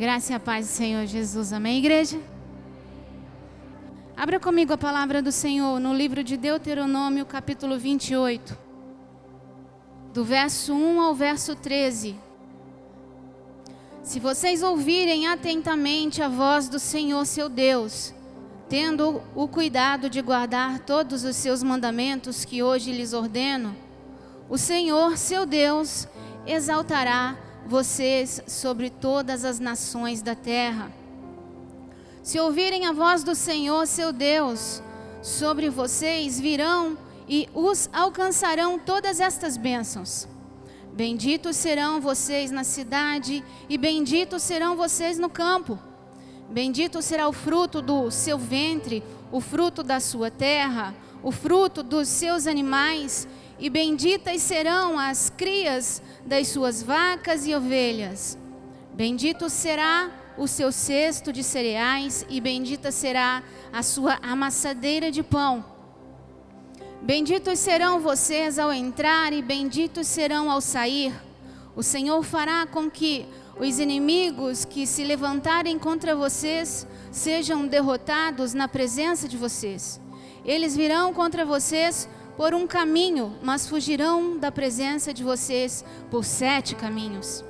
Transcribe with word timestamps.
graça 0.00 0.32
e 0.32 0.34
a 0.34 0.40
paz 0.40 0.66
do 0.66 0.70
Senhor 0.70 1.04
Jesus. 1.04 1.52
Amém, 1.52 1.76
igreja? 1.76 2.18
Abra 4.16 4.40
comigo 4.40 4.72
a 4.72 4.78
palavra 4.78 5.20
do 5.20 5.30
Senhor 5.30 5.78
no 5.78 5.92
livro 5.92 6.24
de 6.24 6.38
Deuteronômio, 6.38 7.26
capítulo 7.26 7.78
28, 7.78 8.56
do 10.14 10.24
verso 10.24 10.72
1 10.72 11.02
ao 11.02 11.14
verso 11.14 11.54
13. 11.54 12.18
Se 14.02 14.18
vocês 14.18 14.62
ouvirem 14.62 15.26
atentamente 15.26 16.22
a 16.22 16.30
voz 16.30 16.66
do 16.66 16.78
Senhor 16.78 17.26
seu 17.26 17.50
Deus, 17.50 18.14
tendo 18.70 19.20
o 19.34 19.46
cuidado 19.46 20.08
de 20.08 20.22
guardar 20.22 20.78
todos 20.78 21.24
os 21.24 21.36
seus 21.36 21.62
mandamentos 21.62 22.42
que 22.42 22.62
hoje 22.62 22.90
lhes 22.90 23.12
ordeno, 23.12 23.76
o 24.48 24.56
Senhor 24.56 25.18
seu 25.18 25.44
Deus 25.44 26.08
exaltará 26.46 27.49
vocês 27.66 28.42
sobre 28.46 28.90
todas 28.90 29.44
as 29.44 29.58
nações 29.58 30.22
da 30.22 30.34
terra. 30.34 30.92
Se 32.22 32.38
ouvirem 32.38 32.86
a 32.86 32.92
voz 32.92 33.24
do 33.24 33.34
Senhor 33.34 33.86
seu 33.86 34.12
Deus, 34.12 34.82
sobre 35.22 35.70
vocês 35.70 36.38
virão 36.38 36.96
e 37.28 37.48
os 37.54 37.88
alcançarão 37.92 38.78
todas 38.78 39.20
estas 39.20 39.56
bênçãos. 39.56 40.28
Benditos 40.92 41.56
serão 41.56 42.00
vocês 42.00 42.50
na 42.50 42.64
cidade 42.64 43.44
e 43.68 43.78
benditos 43.78 44.42
serão 44.42 44.76
vocês 44.76 45.18
no 45.18 45.30
campo. 45.30 45.78
Bendito 46.50 47.00
será 47.00 47.28
o 47.28 47.32
fruto 47.32 47.80
do 47.80 48.10
seu 48.10 48.36
ventre, 48.36 49.02
o 49.30 49.40
fruto 49.40 49.84
da 49.84 50.00
sua 50.00 50.30
terra, 50.30 50.94
o 51.22 51.30
fruto 51.30 51.82
dos 51.82 52.08
seus 52.08 52.46
animais, 52.46 53.28
e 53.60 53.68
benditas 53.68 54.40
serão 54.40 54.98
as 54.98 55.28
crias 55.28 56.02
das 56.24 56.48
suas 56.48 56.82
vacas 56.82 57.46
e 57.46 57.54
ovelhas. 57.54 58.38
Bendito 58.94 59.50
será 59.50 60.10
o 60.38 60.48
seu 60.48 60.72
cesto 60.72 61.32
de 61.32 61.44
cereais, 61.44 62.24
e 62.28 62.40
bendita 62.40 62.90
será 62.90 63.42
a 63.70 63.82
sua 63.82 64.18
amassadeira 64.22 65.10
de 65.10 65.22
pão. 65.22 65.64
Benditos 67.02 67.58
serão 67.58 68.00
vocês 68.00 68.58
ao 68.58 68.72
entrar, 68.72 69.32
e 69.32 69.42
benditos 69.42 70.06
serão 70.06 70.50
ao 70.50 70.60
sair. 70.62 71.12
O 71.76 71.82
Senhor 71.82 72.22
fará 72.22 72.66
com 72.66 72.90
que 72.90 73.26
os 73.58 73.78
inimigos 73.78 74.64
que 74.64 74.86
se 74.86 75.04
levantarem 75.04 75.78
contra 75.78 76.16
vocês 76.16 76.86
sejam 77.12 77.66
derrotados 77.66 78.54
na 78.54 78.66
presença 78.66 79.28
de 79.28 79.36
vocês. 79.36 80.00
Eles 80.44 80.74
virão 80.74 81.12
contra 81.12 81.44
vocês 81.44 82.08
por 82.36 82.54
um 82.54 82.66
caminho, 82.66 83.36
mas 83.42 83.68
fugirão 83.68 84.38
da 84.38 84.50
presença 84.50 85.12
de 85.12 85.22
vocês 85.22 85.84
por 86.10 86.24
sete 86.24 86.74
caminhos. 86.74 87.44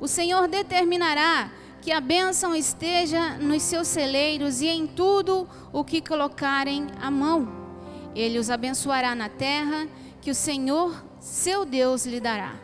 O 0.00 0.08
Senhor 0.08 0.48
determinará 0.48 1.50
que 1.80 1.90
a 1.90 2.00
bênção 2.00 2.54
esteja 2.54 3.38
nos 3.38 3.62
seus 3.62 3.88
celeiros 3.88 4.60
e 4.60 4.68
em 4.68 4.86
tudo 4.86 5.48
o 5.72 5.82
que 5.82 6.00
colocarem 6.00 6.86
a 7.00 7.10
mão. 7.10 7.48
Ele 8.14 8.38
os 8.38 8.50
abençoará 8.50 9.14
na 9.14 9.28
terra 9.28 9.88
que 10.20 10.30
o 10.30 10.34
Senhor, 10.34 11.04
seu 11.18 11.64
Deus, 11.64 12.06
lhe 12.06 12.20
dará. 12.20 12.54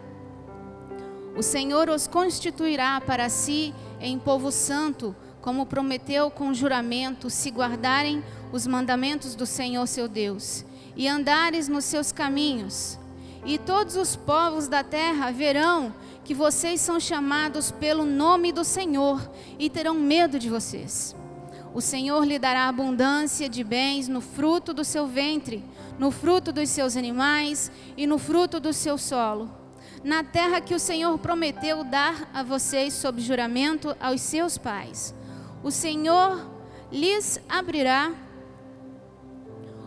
O 1.37 1.43
Senhor 1.43 1.89
os 1.89 2.07
constituirá 2.07 3.01
para 3.01 3.29
si 3.29 3.75
em 4.01 4.19
povo 4.19 4.51
santo, 4.51 5.15
como 5.41 5.67
prometeu 5.67 6.31
com 6.31 6.53
juramento, 6.55 7.31
se 7.31 7.51
guardarem 7.51 8.23
os 8.53 8.67
mandamentos 8.67 9.35
do 9.35 9.47
Senhor 9.47 9.87
seu 9.87 10.09
Deus, 10.09 10.65
e 10.99 11.09
andares 11.09 11.69
nos 11.69 11.87
seus 11.87 12.13
caminhos. 12.13 12.99
E 13.47 13.57
todos 13.57 13.97
os 13.97 14.15
povos 14.17 14.69
da 14.69 14.85
terra 14.85 15.31
verão 15.31 15.95
que 16.25 16.35
vocês 16.35 16.81
são 16.83 17.01
chamados 17.01 17.71
pelo 17.71 18.05
nome 18.05 18.53
do 18.53 18.65
Senhor 18.65 19.31
e 19.59 19.71
terão 19.71 19.95
medo 19.95 20.39
de 20.39 20.51
vocês. 20.51 21.17
O 21.73 21.81
Senhor 21.81 22.25
lhe 22.25 22.39
dará 22.39 22.69
abundância 22.69 23.49
de 23.49 23.65
bens 23.65 24.09
no 24.09 24.21
fruto 24.21 24.75
do 24.75 24.85
seu 24.85 25.07
ventre, 25.07 25.65
no 25.99 26.11
fruto 26.11 26.53
dos 26.53 26.69
seus 26.69 26.97
animais 26.97 27.73
e 27.97 28.07
no 28.07 28.19
fruto 28.19 28.59
do 28.59 28.73
seu 28.73 28.99
solo 28.99 29.49
na 30.03 30.23
terra 30.23 30.61
que 30.61 30.75
o 30.75 30.79
Senhor 30.79 31.19
prometeu 31.19 31.83
dar 31.83 32.29
a 32.33 32.43
vocês 32.43 32.95
sob 32.95 33.21
juramento 33.21 33.97
aos 34.01 34.21
seus 34.21 34.57
pais. 34.57 35.15
O 35.63 35.71
Senhor 35.71 36.49
lhes 36.91 37.41
abrirá 37.49 38.13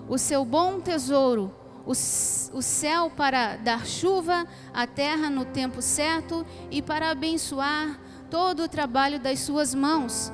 o 0.08 0.18
seu 0.18 0.44
bom 0.44 0.80
tesouro, 0.80 1.54
o, 1.86 1.92
o 1.92 2.62
céu 2.62 3.10
para 3.10 3.56
dar 3.58 3.86
chuva 3.86 4.46
à 4.74 4.86
terra 4.86 5.30
no 5.30 5.46
tempo 5.46 5.82
certo 5.82 6.46
e 6.70 6.82
para 6.82 7.10
abençoar 7.10 8.00
todo 8.30 8.64
o 8.64 8.68
trabalho 8.68 9.20
das 9.20 9.40
suas 9.40 9.74
mãos. 9.74 10.32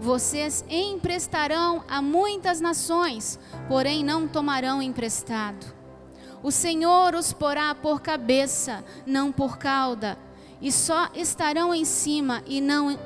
Vocês 0.00 0.64
emprestarão 0.68 1.82
a 1.88 2.00
muitas 2.00 2.60
nações, 2.60 3.38
porém 3.68 4.04
não 4.04 4.28
tomarão 4.28 4.80
emprestado. 4.80 5.66
O 6.42 6.52
Senhor 6.52 7.14
os 7.14 7.32
porá 7.32 7.74
por 7.74 8.00
cabeça, 8.00 8.84
não 9.04 9.32
por 9.32 9.58
cauda, 9.58 10.16
e 10.60 10.70
só 10.70 11.08
estarão 11.14 11.74
em 11.74 11.84
cima 11.84 12.42
e 12.46 12.60
não 12.60 12.96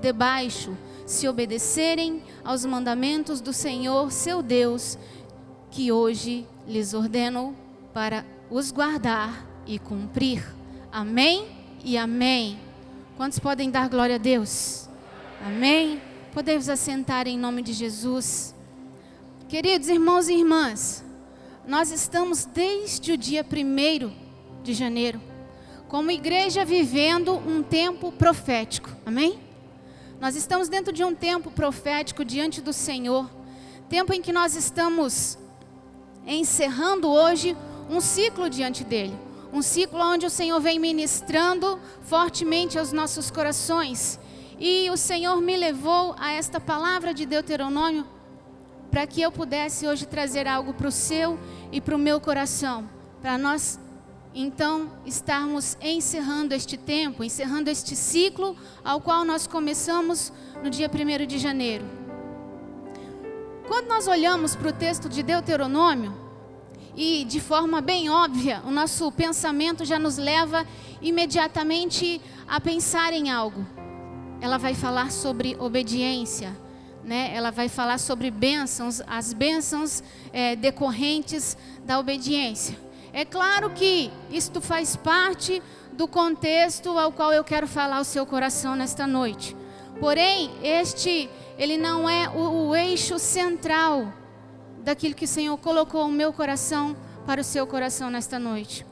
debaixo, 0.00 0.76
se 1.06 1.28
obedecerem 1.28 2.22
aos 2.44 2.64
mandamentos 2.64 3.40
do 3.40 3.52
Senhor 3.52 4.10
seu 4.10 4.42
Deus, 4.42 4.98
que 5.70 5.92
hoje 5.92 6.46
lhes 6.66 6.94
ordeno 6.94 7.54
para 7.94 8.24
os 8.50 8.72
guardar 8.72 9.46
e 9.66 9.78
cumprir. 9.78 10.44
Amém 10.90 11.46
e 11.84 11.96
amém. 11.96 12.58
Quantos 13.16 13.38
podem 13.38 13.70
dar 13.70 13.88
glória 13.88 14.16
a 14.16 14.18
Deus? 14.18 14.88
Amém. 15.46 16.00
Podemos 16.32 16.68
assentar 16.68 17.26
em 17.26 17.38
nome 17.38 17.62
de 17.62 17.72
Jesus. 17.72 18.54
Queridos 19.48 19.88
irmãos 19.88 20.28
e 20.28 20.34
irmãs, 20.34 21.04
nós 21.66 21.90
estamos 21.90 22.44
desde 22.44 23.12
o 23.12 23.16
dia 23.16 23.44
1 23.44 24.12
de 24.62 24.74
janeiro, 24.74 25.20
como 25.88 26.10
igreja 26.10 26.64
vivendo 26.64 27.34
um 27.34 27.62
tempo 27.62 28.12
profético, 28.12 28.90
amém? 29.04 29.38
Nós 30.20 30.36
estamos 30.36 30.68
dentro 30.68 30.92
de 30.92 31.02
um 31.02 31.14
tempo 31.14 31.50
profético 31.50 32.24
diante 32.24 32.60
do 32.60 32.72
Senhor, 32.72 33.28
tempo 33.88 34.12
em 34.12 34.22
que 34.22 34.32
nós 34.32 34.54
estamos 34.54 35.38
encerrando 36.26 37.08
hoje 37.08 37.56
um 37.88 38.00
ciclo 38.00 38.48
diante 38.48 38.84
dele, 38.84 39.14
um 39.52 39.62
ciclo 39.62 40.00
onde 40.00 40.26
o 40.26 40.30
Senhor 40.30 40.60
vem 40.60 40.78
ministrando 40.78 41.78
fortemente 42.02 42.78
aos 42.78 42.92
nossos 42.92 43.30
corações. 43.30 44.18
E 44.58 44.90
o 44.90 44.96
Senhor 44.96 45.40
me 45.40 45.56
levou 45.56 46.14
a 46.18 46.32
esta 46.32 46.60
palavra 46.60 47.14
de 47.14 47.24
Deuteronômio 47.24 48.06
para 48.90 49.06
que 49.06 49.22
eu 49.22 49.30
pudesse 49.30 49.86
hoje 49.86 50.06
trazer 50.06 50.46
algo 50.46 50.74
para 50.74 50.88
o 50.88 50.92
seu 50.92 51.38
e 51.70 51.80
para 51.80 51.94
o 51.94 51.98
meu 51.98 52.20
coração, 52.20 52.88
para 53.22 53.38
nós 53.38 53.78
então 54.34 54.90
estarmos 55.04 55.76
encerrando 55.80 56.54
este 56.54 56.76
tempo, 56.76 57.24
encerrando 57.24 57.70
este 57.70 57.96
ciclo 57.96 58.56
ao 58.84 59.00
qual 59.00 59.24
nós 59.24 59.46
começamos 59.46 60.32
no 60.62 60.70
dia 60.70 60.88
1 60.88 61.26
de 61.26 61.38
janeiro. 61.38 61.99
Quando 63.70 63.86
nós 63.86 64.08
olhamos 64.08 64.56
para 64.56 64.70
o 64.70 64.72
texto 64.72 65.08
de 65.08 65.22
Deuteronômio, 65.22 66.12
e 66.96 67.24
de 67.24 67.38
forma 67.38 67.80
bem 67.80 68.10
óbvia, 68.10 68.60
o 68.66 68.70
nosso 68.72 69.12
pensamento 69.12 69.84
já 69.84 69.96
nos 69.96 70.18
leva 70.18 70.66
imediatamente 71.00 72.20
a 72.48 72.60
pensar 72.60 73.12
em 73.12 73.30
algo. 73.30 73.64
Ela 74.40 74.58
vai 74.58 74.74
falar 74.74 75.12
sobre 75.12 75.56
obediência, 75.56 76.50
né, 77.04 77.30
ela 77.32 77.52
vai 77.52 77.68
falar 77.68 77.98
sobre 77.98 78.28
bênçãos, 78.28 79.00
as 79.06 79.32
bênçãos 79.32 80.02
é, 80.32 80.56
decorrentes 80.56 81.56
da 81.84 82.00
obediência. 82.00 82.76
É 83.12 83.24
claro 83.24 83.70
que 83.70 84.10
isto 84.32 84.60
faz 84.60 84.96
parte 84.96 85.62
do 85.92 86.08
contexto 86.08 86.98
ao 86.98 87.12
qual 87.12 87.32
eu 87.32 87.44
quero 87.44 87.68
falar 87.68 88.00
o 88.00 88.04
seu 88.04 88.26
coração 88.26 88.74
nesta 88.74 89.06
noite. 89.06 89.56
Porém, 90.00 90.50
este, 90.60 91.28
ele 91.60 91.76
não 91.76 92.08
é 92.08 92.26
o, 92.30 92.68
o 92.68 92.74
eixo 92.74 93.18
central 93.18 94.10
daquilo 94.82 95.14
que 95.14 95.26
o 95.26 95.28
Senhor 95.28 95.58
colocou 95.58 96.08
no 96.08 96.12
meu 96.14 96.32
coração 96.32 96.96
para 97.26 97.42
o 97.42 97.44
seu 97.44 97.66
coração 97.66 98.10
nesta 98.10 98.38
noite. 98.38 98.86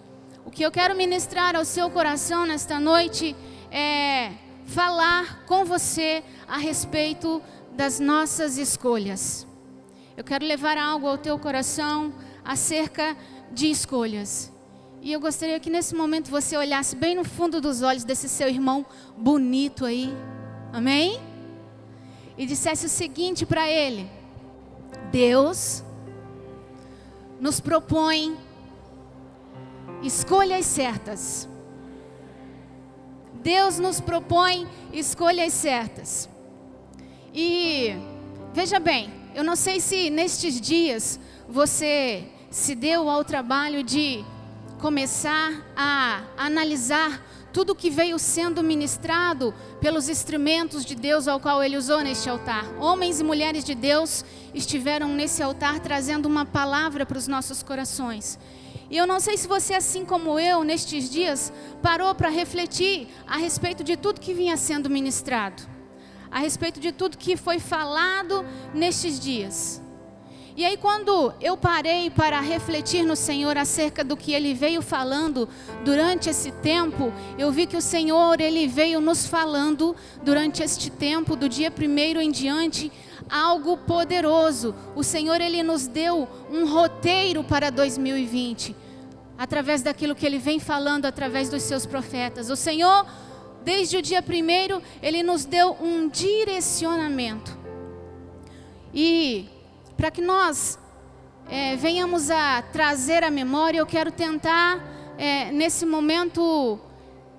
O 0.44 0.50
que 0.50 0.62
eu 0.62 0.70
quero 0.70 0.94
ministrar 0.94 1.56
ao 1.56 1.65
seu 1.65 1.88
coração 1.88 2.44
nesta 2.44 2.79
noite 2.79 3.35
é 3.70 4.32
falar 4.67 5.47
com 5.47 5.65
você 5.65 6.23
a 6.47 6.59
respeito 6.59 7.43
das 7.73 7.99
nossas 7.99 8.59
escolhas. 8.59 9.47
Eu 10.14 10.23
quero 10.23 10.44
levar 10.44 10.76
algo 10.76 11.09
ao 11.09 11.17
teu 11.17 11.38
coração 11.38 12.12
acerca 12.44 13.17
de 13.50 13.71
escolhas. 13.71 14.53
E 15.00 15.11
eu 15.11 15.21
gostaria 15.21 15.59
que 15.59 15.71
nesse 15.71 15.94
momento 15.94 16.31
você 16.31 16.55
olhasse 16.55 16.94
bem 16.94 17.14
no 17.14 17.25
fundo 17.25 17.62
dos 17.62 17.81
olhos 17.81 18.05
desse 18.05 18.29
seu 18.29 18.49
irmão 18.49 18.85
bonito 19.17 19.87
aí. 19.87 20.14
Amém? 20.71 21.28
E 22.38 22.46
dissesse 22.46 22.87
o 22.87 22.88
seguinte 22.88 23.44
para 23.44 23.69
ele: 23.69 24.08
Deus 25.11 25.82
nos 27.40 27.61
propõe 27.61 28.38
escolhas 30.02 30.64
certas. 30.64 31.49
Deus 33.35 33.79
nos 33.79 34.00
propõe 34.00 34.67
escolhas 34.93 35.52
certas. 35.52 36.29
E 37.35 37.94
veja 38.52 38.79
bem, 38.81 39.12
eu 39.35 39.44
não 39.44 39.56
sei 39.56 39.81
se 39.81 40.11
nestes 40.11 40.61
dias 40.61 41.20
você 41.49 42.25
se 42.50 42.75
deu 42.75 43.08
ao 43.08 43.25
trabalho 43.25 43.82
de 43.82 44.25
começar 44.79 45.64
a 45.76 46.23
analisar 46.37 47.20
tudo 47.53 47.75
que 47.75 47.91
veio 47.91 48.19
sendo 48.19 48.62
ministrado 48.62 49.55
pelos 49.81 50.09
instrumentos 50.09 50.85
de 50.85 50.95
Deus 50.95 51.27
ao 51.27 51.41
qual 51.41 51.62
ele 51.62 51.77
usou 51.77 52.00
neste 52.00 52.29
altar. 52.29 52.65
Homens 52.79 53.21
e 53.21 53.25
mulheres 53.25 53.65
de 53.65 53.75
Deus 53.75 54.25
estiveram 54.55 55.09
nesse 55.09 55.43
altar 55.43 55.81
trazendo 55.81 56.27
uma 56.27 56.45
palavra 56.45 57.06
para 57.06 57.19
os 57.19 57.29
nossos 57.29 57.62
corações. 57.62 58.39
E 58.91 58.97
eu 58.97 59.06
não 59.06 59.21
sei 59.21 59.37
se 59.37 59.47
você, 59.47 59.75
assim 59.75 60.05
como 60.05 60.39
eu, 60.39 60.65
nestes 60.65 61.11
dias, 61.11 61.53
parou 61.83 62.15
para 62.15 62.31
refletir 62.31 63.09
a 63.27 63.37
respeito 63.37 63.85
de 63.85 63.97
tudo 63.97 64.21
que 64.21 64.33
vinha 64.33 64.56
sendo 64.56 64.89
ministrado, 64.89 65.62
a 66.31 66.39
respeito 66.39 66.81
de 66.81 66.91
tudo 66.91 67.19
que 67.19 67.37
foi 67.37 67.59
falado 67.59 68.45
nestes 68.73 69.21
dias. 69.21 69.83
E 70.59 70.65
aí, 70.65 70.77
quando 70.77 71.33
eu 71.41 71.57
parei 71.57 72.11
para 72.11 72.41
refletir 72.41 73.05
no 73.05 73.15
Senhor 73.15 73.57
acerca 73.57 74.03
do 74.03 74.17
que 74.17 74.33
Ele 74.33 74.55
veio 74.55 74.83
falando 74.83 75.49
durante 75.85 76.29
esse 76.29 76.51
tempo, 76.51 77.13
eu 77.39 77.53
vi 77.53 77.65
que 77.65 77.77
o 77.77 77.81
Senhor, 77.81 78.41
Ele 78.41 78.67
veio 78.67 79.01
nos 79.01 79.25
falando 79.25 79.95
durante 80.21 80.61
este 80.61 80.91
tempo, 80.91 81.37
do 81.37 81.49
dia 81.49 81.71
primeiro 81.71 82.21
em 82.21 82.33
diante, 82.33 82.91
algo 83.31 83.77
poderoso. 83.77 84.75
O 84.97 85.05
Senhor, 85.05 85.41
Ele 85.41 85.63
nos 85.63 85.87
deu 85.87 86.29
um 86.51 86.67
roteiro 86.67 87.45
para 87.45 87.71
2020, 87.71 88.75
através 89.39 89.81
daquilo 89.81 90.17
que 90.17 90.27
Ele 90.27 90.41
vem 90.41 90.59
falando 90.59 91.07
através 91.07 91.49
dos 91.49 91.63
seus 91.63 91.87
profetas. 91.87 92.51
O 92.51 92.57
Senhor, 92.57 93.07
desde 93.63 93.97
o 93.97 94.03
dia 94.03 94.21
primeiro, 94.21 94.83
Ele 95.01 95.23
nos 95.23 95.45
deu 95.45 95.77
um 95.81 96.09
direcionamento. 96.09 97.57
E 98.93 99.57
para 99.99 100.12
que 100.12 100.23
nós 100.23 100.79
é, 101.50 101.75
venhamos 101.75 102.31
a 102.31 102.62
trazer 102.62 103.25
a 103.25 103.33
memória, 103.33 103.81
eu 103.81 103.87
quero 103.87 104.12
tentar, 104.12 104.81
é, 105.19 105.50
nesse 105.50 105.85
momento, 105.85 106.79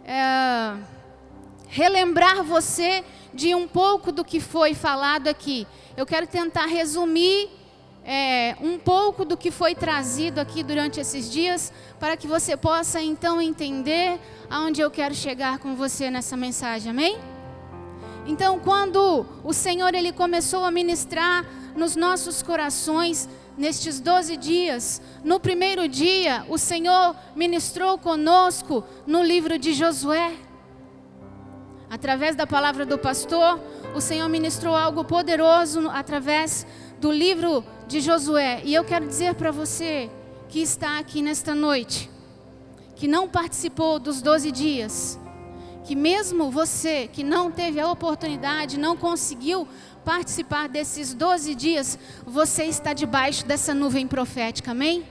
é, 0.03 0.75
relembrar 1.69 2.43
você 2.43 3.01
de 3.33 3.55
um 3.55 3.65
pouco 3.65 4.11
do 4.11 4.25
que 4.25 4.41
foi 4.41 4.73
falado 4.73 5.29
aqui. 5.29 5.65
Eu 5.95 6.05
quero 6.05 6.27
tentar 6.27 6.65
resumir 6.65 7.49
é, 8.03 8.57
um 8.59 8.77
pouco 8.77 9.23
do 9.23 9.37
que 9.37 9.51
foi 9.51 9.73
trazido 9.73 10.39
aqui 10.41 10.61
durante 10.61 10.99
esses 10.99 11.31
dias, 11.31 11.71
para 11.97 12.17
que 12.17 12.27
você 12.27 12.57
possa 12.57 13.01
então 13.01 13.41
entender 13.41 14.19
aonde 14.49 14.81
eu 14.81 14.91
quero 14.91 15.15
chegar 15.15 15.59
com 15.59 15.75
você 15.75 16.11
nessa 16.11 16.35
mensagem, 16.35 16.91
amém? 16.91 17.38
Então, 18.25 18.59
quando 18.59 19.25
o 19.43 19.53
Senhor 19.53 19.93
ele 19.93 20.11
começou 20.11 20.63
a 20.63 20.71
ministrar 20.71 21.45
nos 21.75 21.95
nossos 21.95 22.43
corações 22.43 23.27
nestes 23.59 23.99
12 23.99 24.37
dias. 24.37 25.01
No 25.23 25.39
primeiro 25.39 25.87
dia, 25.87 26.45
o 26.47 26.57
Senhor 26.57 27.13
ministrou 27.35 27.97
conosco 27.97 28.83
no 29.05 29.21
livro 29.21 29.59
de 29.59 29.73
Josué. 29.73 30.33
Através 31.89 32.35
da 32.35 32.47
palavra 32.47 32.85
do 32.85 32.97
pastor, 32.97 33.59
o 33.93 33.99
Senhor 33.99 34.29
ministrou 34.29 34.75
algo 34.75 35.03
poderoso 35.03 35.89
através 35.89 36.65
do 37.01 37.11
livro 37.11 37.63
de 37.87 37.99
Josué. 37.99 38.61
E 38.63 38.73
eu 38.73 38.85
quero 38.85 39.05
dizer 39.05 39.35
para 39.35 39.51
você 39.51 40.09
que 40.47 40.61
está 40.61 40.97
aqui 40.97 41.21
nesta 41.21 41.53
noite, 41.53 42.09
que 42.95 43.07
não 43.07 43.27
participou 43.27 43.99
dos 43.99 44.21
12 44.21 44.51
dias, 44.51 45.19
que 45.89 45.95
mesmo 45.95 46.51
você 46.51 47.09
que 47.11 47.23
não 47.23 47.49
teve 47.49 47.79
a 47.79 47.91
oportunidade, 47.91 48.77
não 48.77 48.95
conseguiu 48.95 49.67
participar 50.05 50.69
desses 50.69 51.15
12 51.15 51.55
dias, 51.55 51.97
você 52.27 52.65
está 52.65 52.93
debaixo 52.93 53.43
dessa 53.43 53.73
nuvem 53.73 54.05
profética, 54.05 54.69
amém? 54.69 55.03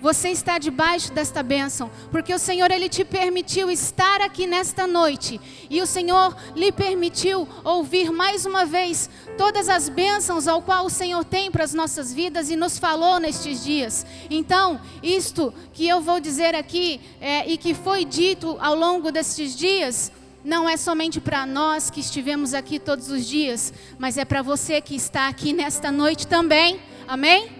Você 0.00 0.28
está 0.28 0.58
debaixo 0.58 1.12
desta 1.12 1.42
bênção, 1.42 1.90
porque 2.10 2.34
o 2.34 2.38
Senhor 2.38 2.70
ele 2.70 2.88
te 2.88 3.04
permitiu 3.04 3.70
estar 3.70 4.20
aqui 4.20 4.46
nesta 4.46 4.86
noite 4.86 5.40
e 5.70 5.80
o 5.80 5.86
Senhor 5.86 6.36
lhe 6.54 6.70
permitiu 6.70 7.48
ouvir 7.64 8.12
mais 8.12 8.44
uma 8.44 8.66
vez 8.66 9.08
todas 9.38 9.68
as 9.68 9.88
bênçãos 9.88 10.46
ao 10.46 10.60
qual 10.60 10.84
o 10.84 10.90
Senhor 10.90 11.24
tem 11.24 11.50
para 11.50 11.64
as 11.64 11.72
nossas 11.72 12.12
vidas 12.12 12.50
e 12.50 12.56
nos 12.56 12.78
falou 12.78 13.18
nestes 13.18 13.64
dias. 13.64 14.04
Então, 14.28 14.78
isto 15.02 15.54
que 15.72 15.88
eu 15.88 16.02
vou 16.02 16.20
dizer 16.20 16.54
aqui 16.54 17.00
é, 17.20 17.50
e 17.50 17.56
que 17.56 17.72
foi 17.72 18.04
dito 18.04 18.58
ao 18.60 18.74
longo 18.74 19.10
destes 19.10 19.56
dias 19.56 20.12
não 20.44 20.68
é 20.68 20.76
somente 20.76 21.20
para 21.20 21.46
nós 21.46 21.88
que 21.88 22.00
estivemos 22.00 22.52
aqui 22.52 22.78
todos 22.78 23.08
os 23.08 23.26
dias, 23.26 23.72
mas 23.98 24.18
é 24.18 24.24
para 24.26 24.42
você 24.42 24.80
que 24.82 24.94
está 24.94 25.28
aqui 25.28 25.54
nesta 25.54 25.90
noite 25.90 26.26
também. 26.26 26.78
Amém? 27.08 27.50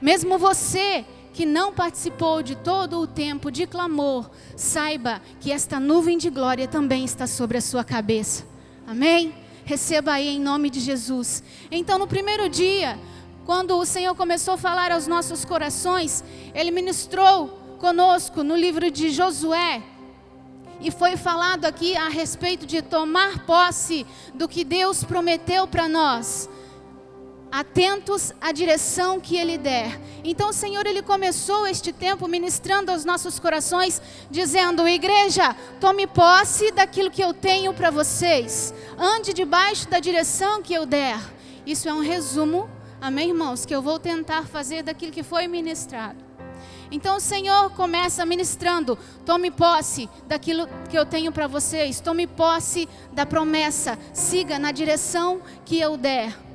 Mesmo 0.00 0.38
você 0.38 1.04
que 1.32 1.46
não 1.46 1.72
participou 1.72 2.42
de 2.42 2.56
todo 2.56 2.98
o 2.98 3.06
tempo 3.06 3.50
de 3.50 3.66
clamor, 3.66 4.30
saiba 4.56 5.20
que 5.40 5.52
esta 5.52 5.78
nuvem 5.78 6.18
de 6.18 6.30
glória 6.30 6.66
também 6.66 7.04
está 7.04 7.26
sobre 7.26 7.58
a 7.58 7.60
sua 7.60 7.84
cabeça. 7.84 8.44
Amém? 8.86 9.34
Receba 9.64 10.12
aí 10.12 10.28
em 10.28 10.40
nome 10.40 10.70
de 10.70 10.80
Jesus. 10.80 11.42
Então, 11.70 11.98
no 11.98 12.06
primeiro 12.06 12.48
dia, 12.48 12.98
quando 13.44 13.76
o 13.76 13.86
Senhor 13.86 14.14
começou 14.14 14.54
a 14.54 14.58
falar 14.58 14.92
aos 14.92 15.06
nossos 15.06 15.44
corações, 15.44 16.24
Ele 16.54 16.70
ministrou 16.70 17.48
conosco 17.78 18.42
no 18.42 18.56
livro 18.56 18.90
de 18.90 19.10
Josué, 19.10 19.82
e 20.80 20.90
foi 20.90 21.16
falado 21.16 21.66
aqui 21.66 21.94
a 21.94 22.08
respeito 22.08 22.64
de 22.64 22.80
tomar 22.80 23.44
posse 23.44 24.06
do 24.34 24.48
que 24.48 24.64
Deus 24.64 25.04
prometeu 25.04 25.66
para 25.66 25.86
nós. 25.86 26.48
Atentos 27.50 28.32
à 28.40 28.52
direção 28.52 29.18
que 29.20 29.36
Ele 29.36 29.58
der. 29.58 30.00
Então, 30.22 30.50
o 30.50 30.52
Senhor, 30.52 30.86
Ele 30.86 31.02
começou 31.02 31.66
este 31.66 31.92
tempo 31.92 32.28
ministrando 32.28 32.92
aos 32.92 33.04
nossos 33.04 33.40
corações, 33.40 34.00
dizendo: 34.30 34.86
Igreja, 34.86 35.56
tome 35.80 36.06
posse 36.06 36.70
daquilo 36.70 37.10
que 37.10 37.22
eu 37.22 37.34
tenho 37.34 37.74
para 37.74 37.90
vocês. 37.90 38.72
Ande 38.96 39.32
debaixo 39.32 39.88
da 39.88 39.98
direção 39.98 40.62
que 40.62 40.72
eu 40.72 40.86
der. 40.86 41.18
Isso 41.66 41.88
é 41.88 41.92
um 41.92 42.00
resumo, 42.00 42.70
amém, 43.00 43.30
irmãos, 43.30 43.66
que 43.66 43.74
eu 43.74 43.82
vou 43.82 43.98
tentar 43.98 44.46
fazer 44.46 44.82
daquilo 44.82 45.12
que 45.12 45.22
foi 45.22 45.48
ministrado. 45.48 46.30
Então 46.90 47.16
o 47.16 47.20
Senhor 47.20 47.70
começa 47.70 48.26
ministrando: 48.26 48.98
tome 49.24 49.50
posse 49.50 50.08
daquilo 50.26 50.68
que 50.88 50.98
eu 50.98 51.06
tenho 51.06 51.32
para 51.32 51.46
vocês, 51.46 52.00
tome 52.00 52.26
posse 52.26 52.88
da 53.12 53.24
promessa, 53.24 53.98
siga 54.12 54.58
na 54.58 54.72
direção 54.72 55.40
que 55.64 55.78
eu 55.80 55.96
der. 55.96 56.49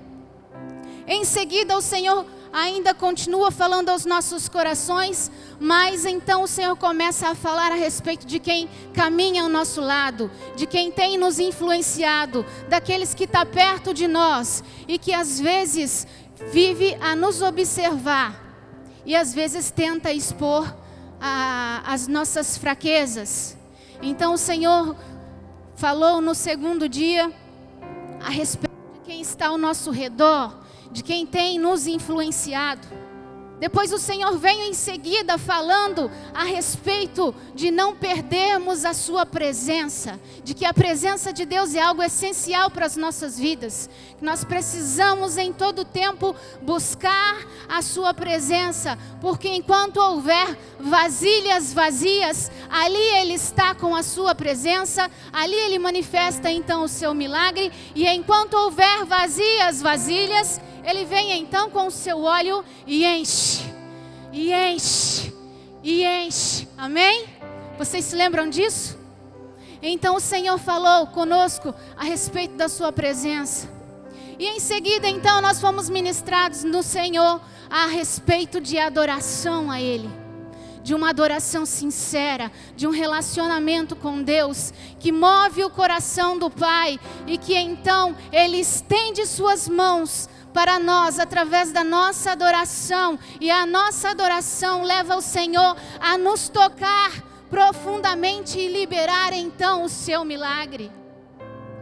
Em 1.07 1.24
seguida, 1.24 1.77
o 1.77 1.81
Senhor 1.81 2.25
ainda 2.51 2.93
continua 2.93 3.51
falando 3.51 3.89
aos 3.89 4.05
nossos 4.05 4.47
corações, 4.47 5.29
mas 5.59 6.05
então 6.05 6.43
o 6.43 6.47
Senhor 6.47 6.75
começa 6.77 7.27
a 7.27 7.35
falar 7.35 7.71
a 7.71 7.75
respeito 7.75 8.25
de 8.25 8.39
quem 8.39 8.69
caminha 8.93 9.43
ao 9.43 9.50
nosso 9.50 9.81
lado, 9.81 10.31
de 10.55 10.65
quem 10.65 10.91
tem 10.91 11.17
nos 11.17 11.38
influenciado, 11.38 12.45
daqueles 12.69 13.13
que 13.13 13.25
está 13.25 13.45
perto 13.45 13.93
de 13.93 14.07
nós 14.07 14.63
e 14.88 14.97
que 14.97 15.13
às 15.13 15.39
vezes 15.39 16.07
vive 16.51 16.97
a 17.01 17.15
nos 17.15 17.41
observar 17.41 18.41
e 19.05 19.15
às 19.15 19.33
vezes 19.33 19.69
tenta 19.69 20.12
expor 20.12 20.74
a, 21.19 21.83
as 21.85 22.07
nossas 22.07 22.57
fraquezas. 22.57 23.57
Então 24.01 24.33
o 24.33 24.38
Senhor 24.38 24.95
falou 25.75 26.21
no 26.21 26.33
segundo 26.33 26.88
dia 26.88 27.31
a 28.21 28.29
respeito 28.29 28.74
de 28.93 29.00
quem 29.01 29.21
está 29.21 29.47
ao 29.47 29.57
nosso 29.57 29.91
redor, 29.91 30.64
de 30.95 31.03
quem 31.03 31.25
tem 31.25 31.59
nos 31.59 31.87
influenciado. 31.87 32.87
Depois 33.59 33.91
o 33.91 33.97
Senhor 33.97 34.37
veio 34.37 34.63
em 34.63 34.73
seguida 34.73 35.37
falando 35.37 36.09
a 36.33 36.43
respeito 36.43 37.33
de 37.53 37.69
não 37.71 37.95
perdermos 37.95 38.85
a 38.85 38.93
Sua 38.93 39.25
presença, 39.25 40.19
de 40.43 40.53
que 40.53 40.65
a 40.65 40.73
presença 40.73 41.33
de 41.33 41.45
Deus 41.45 41.73
é 41.73 41.81
algo 41.81 42.03
essencial 42.03 42.69
para 42.69 42.85
as 42.85 42.95
nossas 42.95 43.37
vidas, 43.37 43.89
que 44.17 44.23
nós 44.23 44.43
precisamos 44.43 45.37
em 45.37 45.51
todo 45.51 45.83
tempo 45.83 46.33
buscar 46.61 47.45
a 47.67 47.81
Sua 47.81 48.13
presença, 48.13 48.97
porque 49.19 49.49
enquanto 49.49 49.97
houver 49.97 50.57
vasilhas 50.79 51.73
vazias, 51.73 52.51
ali 52.69 52.97
Ele 53.19 53.33
está 53.33 53.73
com 53.73 53.95
a 53.95 54.03
Sua 54.03 54.33
presença, 54.35 55.09
ali 55.31 55.55
Ele 55.55 55.79
manifesta 55.79 56.51
então 56.51 56.83
o 56.83 56.89
seu 56.89 57.13
milagre, 57.13 57.71
e 57.93 58.05
enquanto 58.07 58.53
houver 58.53 59.05
vazias 59.05 59.81
vasilhas, 59.81 60.59
ele 60.86 61.04
vem 61.04 61.32
então 61.39 61.70
com 61.70 61.88
o 61.88 61.92
seu 61.92 62.22
óleo 62.22 62.63
e 62.86 63.04
enche, 63.04 63.63
e 64.32 64.54
enche, 64.54 65.34
e 65.84 66.06
enche. 66.06 66.68
Amém? 66.77 67.25
Vocês 67.77 68.06
se 68.06 68.15
lembram 68.15 68.50
disso? 68.50 68.98
Então 69.82 70.15
o 70.15 70.20
Senhor 70.20 70.58
falou 70.58 71.08
conosco 71.08 71.74
a 71.98 72.04
respeito 72.04 72.56
da 72.56 72.70
sua 72.70 72.92
presença. 72.92 73.70
E 74.38 74.48
em 74.48 74.60
seguida, 74.60 75.08
então, 75.08 75.42
nós 75.42 75.62
fomos 75.62 75.89
ministrados 75.89 76.63
no 76.63 76.84
Senhor 76.84 77.39
a 77.70 77.88
respeito 77.88 78.60
de 78.60 78.77
adoração 78.77 79.72
a 79.72 79.80
Ele, 79.80 80.10
de 80.84 80.94
uma 80.94 81.10
adoração 81.10 81.65
sincera, 81.65 82.51
de 82.75 82.86
um 82.86 82.92
relacionamento 82.92 83.96
com 83.96 84.22
Deus, 84.22 84.74
que 85.00 85.12
move 85.12 85.63
o 85.63 85.70
coração 85.70 86.38
do 86.38 86.50
Pai 86.50 87.00
e 87.25 87.38
que 87.38 87.56
então 87.56 88.15
Ele 88.32 88.58
estende 88.58 89.25
Suas 89.25 89.70
mãos 89.70 90.27
para 90.55 90.79
nós 90.79 91.19
através 91.19 91.74
da 91.74 91.83
nossa 91.83 92.31
adoração, 92.31 93.19
e 93.41 93.51
a 93.51 93.65
nossa 93.65 94.12
adoração 94.12 94.83
leva 94.83 95.17
o 95.17 95.21
Senhor 95.21 95.75
a 96.00 96.17
nos 96.17 96.47
tocar 96.47 97.12
profundamente 97.50 98.57
e 98.57 98.69
liberar 98.69 99.33
então 99.33 99.83
o 99.83 99.89
seu 99.89 100.24
milagre. 100.24 100.89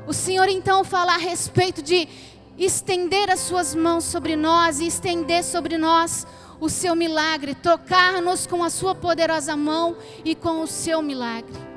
O 0.07 0.11
Senhor 0.11 0.49
então 0.49 0.83
fala 0.83 1.13
a 1.13 1.17
respeito 1.17 1.83
de 1.83 2.09
estender 2.57 3.29
as 3.29 3.41
suas 3.41 3.75
mãos 3.75 4.05
sobre 4.05 4.35
nós 4.35 4.79
e 4.79 4.87
estender 4.87 5.43
sobre 5.43 5.77
nós 5.77 6.25
o 6.59 6.67
seu 6.67 6.95
milagre, 6.95 7.53
tocar-nos 7.53 8.47
com 8.47 8.63
a 8.63 8.71
sua 8.71 8.95
poderosa 8.95 9.55
mão 9.55 9.95
e 10.25 10.33
com 10.33 10.61
o 10.61 10.67
seu 10.67 10.99
milagre. 10.99 11.73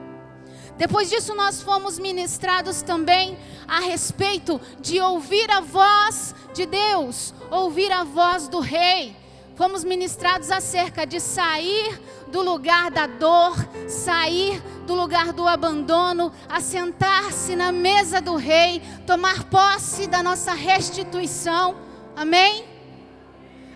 Depois 0.79 1.09
disso, 1.09 1.35
nós 1.35 1.63
fomos 1.63 1.99
ministrados 1.99 2.83
também 2.83 3.39
a 3.67 3.81
respeito 3.81 4.61
de 4.79 5.01
ouvir 5.01 5.51
a 5.51 5.61
voz 5.61 6.35
de 6.57 6.65
Deus, 6.65 7.35
ouvir 7.51 7.93
a 7.93 8.03
voz 8.03 8.49
do 8.49 8.61
Rei. 8.61 9.15
Fomos 9.55 9.85
ministrados 9.85 10.51
acerca 10.51 11.07
de 11.07 11.21
sair 11.21 12.01
do 12.29 12.43
lugar 12.43 12.91
da 12.91 13.07
dor, 13.07 13.55
sair 13.89 14.61
do 14.87 14.95
lugar 14.95 15.33
do 15.33 15.47
abandono, 15.47 16.33
assentar-se 16.49 17.55
na 17.55 17.71
mesa 17.73 18.21
do 18.21 18.37
Rei, 18.37 18.83
tomar 19.07 19.45
posse 19.45 20.07
da 20.07 20.23
nossa 20.23 20.53
restituição. 20.53 21.77
Amém? 22.15 22.65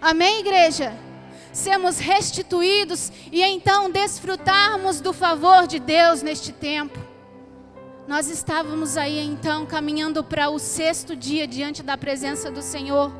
Amém, 0.00 0.40
igreja? 0.40 0.94
Sermos 1.52 1.99
restituídos 1.99 3.12
e 3.30 3.42
então 3.42 3.90
desfrutarmos 3.90 5.00
do 5.00 5.12
favor 5.12 5.66
de 5.66 5.78
Deus 5.78 6.22
neste 6.22 6.52
tempo. 6.52 7.09
Nós 8.10 8.28
estávamos 8.28 8.96
aí 8.96 9.20
então 9.20 9.64
caminhando 9.64 10.24
para 10.24 10.50
o 10.50 10.58
sexto 10.58 11.14
dia 11.14 11.46
diante 11.46 11.80
da 11.80 11.96
presença 11.96 12.50
do 12.50 12.60
Senhor. 12.60 13.12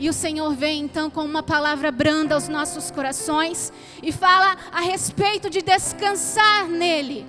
E 0.00 0.08
o 0.08 0.12
Senhor 0.12 0.52
vem 0.52 0.80
então 0.80 1.08
com 1.08 1.24
uma 1.24 1.44
palavra 1.44 1.92
branda 1.92 2.34
aos 2.34 2.48
nossos 2.48 2.90
corações 2.90 3.72
e 4.02 4.10
fala 4.10 4.56
a 4.72 4.80
respeito 4.80 5.48
de 5.48 5.62
descansar 5.62 6.66
nele. 6.66 7.24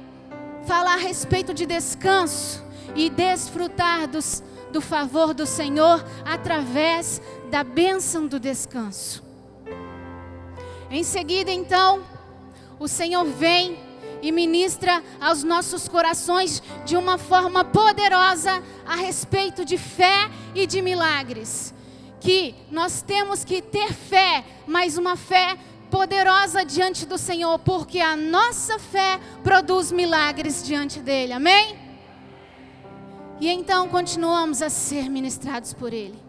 Fala 0.66 0.94
a 0.94 0.98
respeito 0.98 1.54
de 1.54 1.68
descanso 1.68 2.66
e 2.96 3.12
desfrutar 3.12 4.08
dos, 4.08 4.42
do 4.72 4.82
favor 4.82 5.36
do 5.36 5.46
Senhor 5.46 6.04
através 6.26 7.22
da 7.52 7.64
bênção 7.64 8.26
do 8.26 8.40
descanso. 8.40 9.24
Em 10.90 11.04
seguida, 11.04 11.52
então, 11.52 12.02
o 12.80 12.88
Senhor 12.88 13.24
vem 13.24 13.83
e 14.24 14.32
ministra 14.32 15.04
aos 15.20 15.44
nossos 15.44 15.90
corações 15.90 16.64
de 16.86 16.96
uma 16.96 17.18
forma 17.18 17.66
poderosa 17.66 18.64
a 18.86 18.96
respeito 18.96 19.66
de 19.66 19.78
fé 19.78 20.32
e 20.56 20.66
de 20.66 20.82
milagres. 20.82 21.74
Que 22.22 22.56
nós 22.72 23.02
temos 23.02 23.44
que 23.44 23.62
ter 23.62 23.92
fé, 23.92 24.46
mas 24.66 24.98
uma 24.98 25.18
fé 25.18 25.58
poderosa 25.92 26.64
diante 26.64 27.06
do 27.06 27.18
Senhor, 27.18 27.60
porque 27.60 28.00
a 28.00 28.16
nossa 28.16 28.80
fé 28.80 29.20
produz 29.44 29.92
milagres 29.92 30.64
diante 30.66 31.02
dele. 31.02 31.34
Amém? 31.34 31.78
E 33.42 33.50
então 33.50 33.90
continuamos 33.90 34.62
a 34.62 34.70
ser 34.70 35.10
ministrados 35.10 35.74
por 35.74 35.92
ele. 35.92 36.23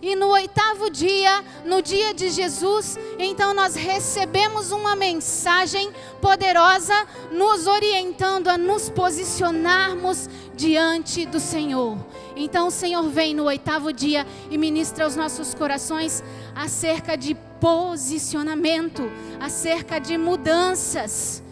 E 0.00 0.14
no 0.14 0.28
oitavo 0.28 0.90
dia, 0.90 1.44
no 1.64 1.82
dia 1.82 2.14
de 2.14 2.30
Jesus, 2.30 2.96
então 3.18 3.52
nós 3.52 3.74
recebemos 3.74 4.70
uma 4.70 4.94
mensagem 4.94 5.90
poderosa 6.20 6.94
nos 7.32 7.66
orientando 7.66 8.48
a 8.48 8.56
nos 8.56 8.88
posicionarmos 8.88 10.28
diante 10.54 11.26
do 11.26 11.40
Senhor. 11.40 11.98
Então 12.36 12.68
o 12.68 12.70
Senhor 12.70 13.08
vem 13.08 13.34
no 13.34 13.44
oitavo 13.44 13.92
dia 13.92 14.24
e 14.50 14.56
ministra 14.56 15.04
aos 15.04 15.16
nossos 15.16 15.52
corações 15.54 16.22
acerca 16.54 17.16
de 17.16 17.34
posicionamento, 17.60 19.10
acerca 19.40 19.98
de 19.98 20.16
mudanças. 20.16 21.42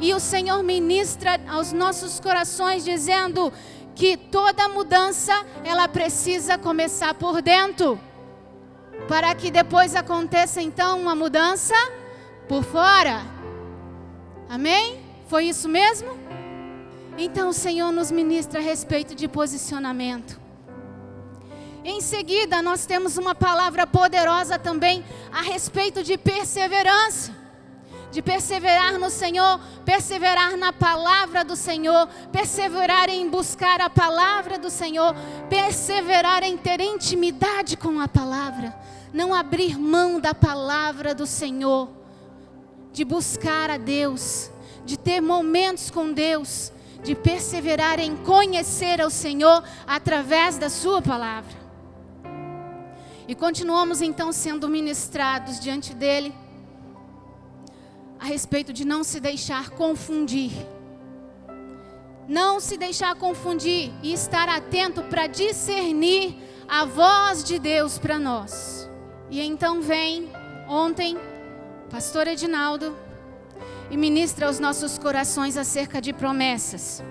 E 0.00 0.12
o 0.12 0.18
Senhor 0.18 0.62
ministra 0.62 1.40
aos 1.48 1.72
nossos 1.72 2.18
corações 2.18 2.84
dizendo: 2.84 3.52
que 3.94 4.16
toda 4.16 4.68
mudança 4.68 5.32
ela 5.64 5.86
precisa 5.86 6.58
começar 6.58 7.14
por 7.14 7.40
dentro, 7.40 8.00
para 9.08 9.34
que 9.34 9.50
depois 9.50 9.94
aconteça 9.94 10.60
então 10.60 11.00
uma 11.00 11.14
mudança 11.14 11.74
por 12.48 12.64
fora. 12.64 13.22
Amém? 14.48 15.00
Foi 15.28 15.44
isso 15.44 15.68
mesmo? 15.68 16.18
Então 17.16 17.50
o 17.50 17.52
Senhor 17.52 17.92
nos 17.92 18.10
ministra 18.10 18.58
a 18.58 18.62
respeito 18.62 19.14
de 19.14 19.28
posicionamento. 19.28 20.40
Em 21.84 22.00
seguida, 22.00 22.62
nós 22.62 22.86
temos 22.86 23.18
uma 23.18 23.34
palavra 23.34 23.86
poderosa 23.86 24.58
também 24.58 25.04
a 25.30 25.42
respeito 25.42 26.02
de 26.02 26.16
perseverança 26.16 27.43
de 28.14 28.22
perseverar 28.22 28.96
no 28.96 29.10
Senhor, 29.10 29.58
perseverar 29.84 30.56
na 30.56 30.72
palavra 30.72 31.44
do 31.44 31.56
Senhor, 31.56 32.08
perseverar 32.30 33.08
em 33.08 33.28
buscar 33.28 33.80
a 33.80 33.90
palavra 33.90 34.56
do 34.56 34.70
Senhor, 34.70 35.12
perseverar 35.50 36.44
em 36.44 36.56
ter 36.56 36.80
intimidade 36.80 37.76
com 37.76 37.98
a 37.98 38.06
palavra, 38.06 38.72
não 39.12 39.34
abrir 39.34 39.76
mão 39.76 40.20
da 40.20 40.32
palavra 40.32 41.12
do 41.12 41.26
Senhor, 41.26 41.88
de 42.92 43.04
buscar 43.04 43.68
a 43.68 43.78
Deus, 43.78 44.48
de 44.84 44.96
ter 44.96 45.20
momentos 45.20 45.90
com 45.90 46.12
Deus, 46.12 46.70
de 47.02 47.16
perseverar 47.16 47.98
em 47.98 48.14
conhecer 48.18 49.00
ao 49.00 49.10
Senhor 49.10 49.64
através 49.88 50.56
da 50.56 50.70
Sua 50.70 51.02
palavra. 51.02 51.64
E 53.26 53.34
continuamos 53.34 54.00
então 54.00 54.30
sendo 54.30 54.68
ministrados 54.68 55.58
diante 55.58 55.92
dEle 55.92 56.43
a 58.18 58.24
respeito 58.24 58.72
de 58.72 58.84
não 58.84 59.04
se 59.04 59.20
deixar 59.20 59.70
confundir. 59.70 60.52
Não 62.26 62.58
se 62.58 62.76
deixar 62.76 63.14
confundir 63.16 63.92
e 64.02 64.12
estar 64.12 64.48
atento 64.48 65.02
para 65.04 65.26
discernir 65.26 66.36
a 66.66 66.84
voz 66.84 67.44
de 67.44 67.58
Deus 67.58 67.98
para 67.98 68.18
nós. 68.18 68.88
E 69.30 69.40
então 69.40 69.82
vem 69.82 70.30
ontem, 70.68 71.18
pastor 71.90 72.26
Edinaldo, 72.26 72.96
e 73.90 73.96
ministra 73.96 74.46
aos 74.46 74.58
nossos 74.58 74.98
corações 74.98 75.56
acerca 75.56 76.00
de 76.00 76.12
promessas. 76.12 77.02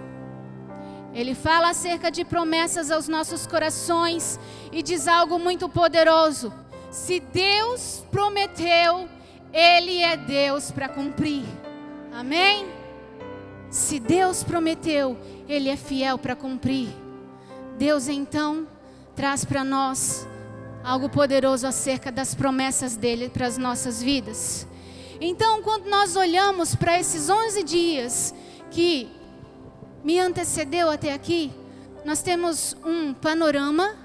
Ele 1.14 1.36
fala 1.36 1.70
acerca 1.70 2.10
de 2.10 2.26
promessas 2.26 2.90
aos 2.90 3.08
nossos 3.08 3.46
corações 3.46 4.40
e 4.72 4.82
diz 4.82 5.08
algo 5.08 5.38
muito 5.38 5.70
poderoso. 5.70 6.52
Se 6.90 7.20
Deus 7.20 8.04
prometeu, 8.12 9.08
ele 9.54 10.02
é 10.02 10.18
Deus 10.18 10.72
para 10.72 10.90
cumprir. 10.90 11.46
Amém? 12.12 12.68
Se 13.70 14.00
Deus 14.00 14.44
prometeu, 14.44 15.16
Ele 15.48 15.70
é 15.70 15.78
fiel 15.78 16.18
para 16.18 16.36
cumprir. 16.36 16.90
Deus 17.78 18.08
então 18.08 18.68
traz 19.16 19.46
para 19.46 19.64
nós 19.64 20.28
algo 20.84 21.08
poderoso 21.08 21.68
acerca 21.68 22.12
das 22.12 22.34
promessas 22.34 22.96
dele 22.96 23.30
para 23.30 23.46
as 23.46 23.58
nossas 23.58 24.02
vidas. 24.02 24.68
Então, 25.22 25.62
quando 25.62 25.86
nós 25.86 26.16
olhamos 26.16 26.76
para 26.76 27.00
esses 27.00 27.30
11 27.30 27.64
dias 27.64 28.34
que 28.72 29.08
me 30.04 30.20
antecedeu 30.20 30.90
até 30.90 31.14
aqui, 31.14 31.52
nós 32.04 32.22
temos 32.22 32.76
um 32.84 33.14
panorama 33.14 33.96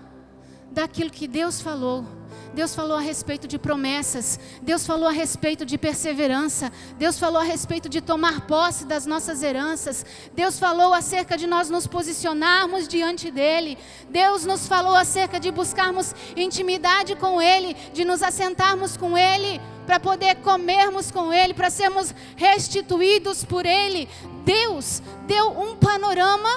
daquilo 0.70 1.10
que 1.10 1.26
Deus 1.26 1.60
falou 1.60 2.17
Deus 2.58 2.74
falou 2.74 2.96
a 2.96 3.00
respeito 3.00 3.46
de 3.46 3.56
promessas, 3.56 4.36
Deus 4.60 4.84
falou 4.84 5.08
a 5.08 5.12
respeito 5.12 5.64
de 5.64 5.78
perseverança, 5.78 6.72
Deus 6.98 7.16
falou 7.16 7.40
a 7.40 7.44
respeito 7.44 7.88
de 7.88 8.00
tomar 8.00 8.48
posse 8.48 8.84
das 8.84 9.06
nossas 9.06 9.44
heranças, 9.44 10.04
Deus 10.34 10.58
falou 10.58 10.92
acerca 10.92 11.38
de 11.38 11.46
nós 11.46 11.70
nos 11.70 11.86
posicionarmos 11.86 12.88
diante 12.88 13.30
dEle, 13.30 13.78
Deus 14.10 14.44
nos 14.44 14.66
falou 14.66 14.96
acerca 14.96 15.38
de 15.38 15.52
buscarmos 15.52 16.12
intimidade 16.36 17.14
com 17.14 17.40
Ele, 17.40 17.76
de 17.94 18.04
nos 18.04 18.24
assentarmos 18.24 18.96
com 18.96 19.16
Ele, 19.16 19.60
para 19.86 20.00
poder 20.00 20.34
comermos 20.38 21.12
com 21.12 21.32
Ele, 21.32 21.54
para 21.54 21.70
sermos 21.70 22.12
restituídos 22.34 23.44
por 23.44 23.66
Ele. 23.66 24.08
Deus 24.44 25.00
deu 25.28 25.48
um 25.50 25.76
panorama 25.76 26.50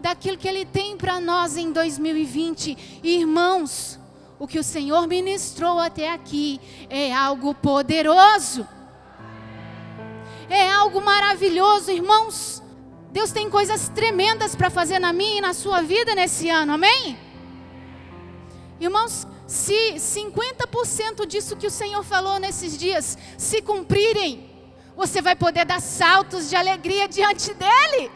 daquilo 0.00 0.38
que 0.38 0.48
Ele 0.48 0.64
tem 0.64 0.96
para 0.96 1.20
nós 1.20 1.58
em 1.58 1.72
2020. 1.72 3.02
Irmãos, 3.02 4.00
o 4.42 4.46
que 4.48 4.58
o 4.58 4.64
Senhor 4.64 5.06
ministrou 5.06 5.78
até 5.78 6.10
aqui 6.10 6.60
é 6.90 7.14
algo 7.14 7.54
poderoso. 7.54 8.66
É 10.50 10.68
algo 10.68 11.00
maravilhoso, 11.00 11.92
irmãos. 11.92 12.60
Deus 13.12 13.30
tem 13.30 13.48
coisas 13.48 13.88
tremendas 13.88 14.56
para 14.56 14.68
fazer 14.68 14.98
na 14.98 15.12
minha 15.12 15.38
e 15.38 15.40
na 15.40 15.54
sua 15.54 15.80
vida 15.82 16.12
nesse 16.16 16.50
ano, 16.50 16.72
amém? 16.72 17.16
Irmãos, 18.80 19.28
se 19.46 19.94
50% 19.94 21.24
disso 21.24 21.54
que 21.54 21.68
o 21.68 21.70
Senhor 21.70 22.02
falou 22.02 22.40
nesses 22.40 22.76
dias 22.76 23.16
se 23.38 23.62
cumprirem, 23.62 24.50
você 24.96 25.22
vai 25.22 25.36
poder 25.36 25.64
dar 25.64 25.80
saltos 25.80 26.50
de 26.50 26.56
alegria 26.56 27.06
diante 27.06 27.54
dele. 27.54 28.10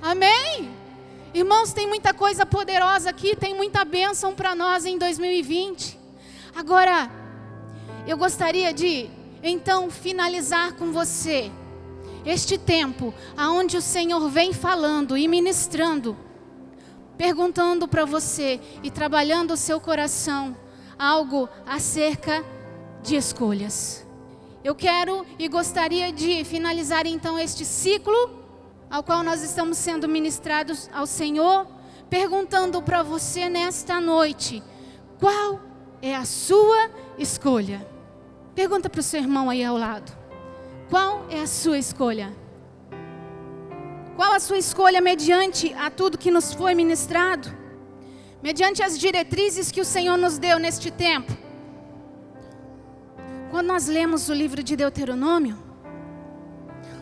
Amém? 0.00 0.81
Irmãos, 1.34 1.72
tem 1.72 1.86
muita 1.86 2.12
coisa 2.12 2.44
poderosa 2.44 3.08
aqui, 3.08 3.34
tem 3.34 3.54
muita 3.54 3.86
bênção 3.86 4.34
para 4.34 4.54
nós 4.54 4.84
em 4.84 4.98
2020. 4.98 5.98
Agora, 6.54 7.10
eu 8.06 8.18
gostaria 8.18 8.70
de 8.70 9.08
então 9.42 9.90
finalizar 9.90 10.74
com 10.74 10.92
você 10.92 11.50
este 12.26 12.58
tempo 12.58 13.14
aonde 13.34 13.78
o 13.78 13.80
Senhor 13.82 14.28
vem 14.28 14.52
falando 14.52 15.16
e 15.16 15.26
ministrando, 15.26 16.14
perguntando 17.16 17.88
para 17.88 18.04
você 18.04 18.60
e 18.82 18.90
trabalhando 18.90 19.52
o 19.52 19.56
seu 19.56 19.80
coração 19.80 20.54
algo 20.98 21.48
acerca 21.64 22.44
de 23.02 23.16
escolhas. 23.16 24.06
Eu 24.62 24.74
quero 24.74 25.24
e 25.38 25.48
gostaria 25.48 26.12
de 26.12 26.44
finalizar 26.44 27.06
então 27.06 27.38
este 27.38 27.64
ciclo 27.64 28.41
ao 28.92 29.02
qual 29.02 29.22
nós 29.22 29.42
estamos 29.42 29.78
sendo 29.78 30.06
ministrados 30.06 30.90
ao 30.92 31.06
Senhor, 31.06 31.66
perguntando 32.10 32.82
para 32.82 33.02
você 33.02 33.48
nesta 33.48 33.98
noite: 33.98 34.62
qual 35.18 35.60
é 36.02 36.14
a 36.14 36.26
sua 36.26 36.90
escolha? 37.18 37.88
Pergunta 38.54 38.90
para 38.90 39.00
o 39.00 39.02
seu 39.02 39.20
irmão 39.20 39.48
aí 39.48 39.64
ao 39.64 39.78
lado: 39.78 40.12
qual 40.90 41.24
é 41.30 41.40
a 41.40 41.46
sua 41.46 41.78
escolha? 41.78 42.30
Qual 44.14 44.34
a 44.34 44.38
sua 44.38 44.58
escolha 44.58 45.00
mediante 45.00 45.72
a 45.72 45.88
tudo 45.88 46.18
que 46.18 46.30
nos 46.30 46.52
foi 46.52 46.74
ministrado? 46.74 47.48
Mediante 48.42 48.82
as 48.82 48.98
diretrizes 48.98 49.72
que 49.72 49.80
o 49.80 49.86
Senhor 49.86 50.18
nos 50.18 50.36
deu 50.36 50.58
neste 50.58 50.90
tempo? 50.90 51.32
Quando 53.50 53.68
nós 53.68 53.86
lemos 53.86 54.28
o 54.28 54.34
livro 54.34 54.62
de 54.62 54.76
Deuteronômio, 54.76 55.56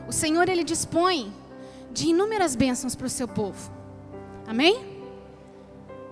o 0.07 0.13
Senhor 0.13 0.49
ele 0.49 0.63
dispõe 0.63 1.40
de 1.93 2.09
inúmeras 2.09 2.55
bênçãos 2.55 2.95
para 2.95 3.07
o 3.07 3.11
seu 3.11 3.27
povo. 3.27 3.71
Amém? 4.47 5.01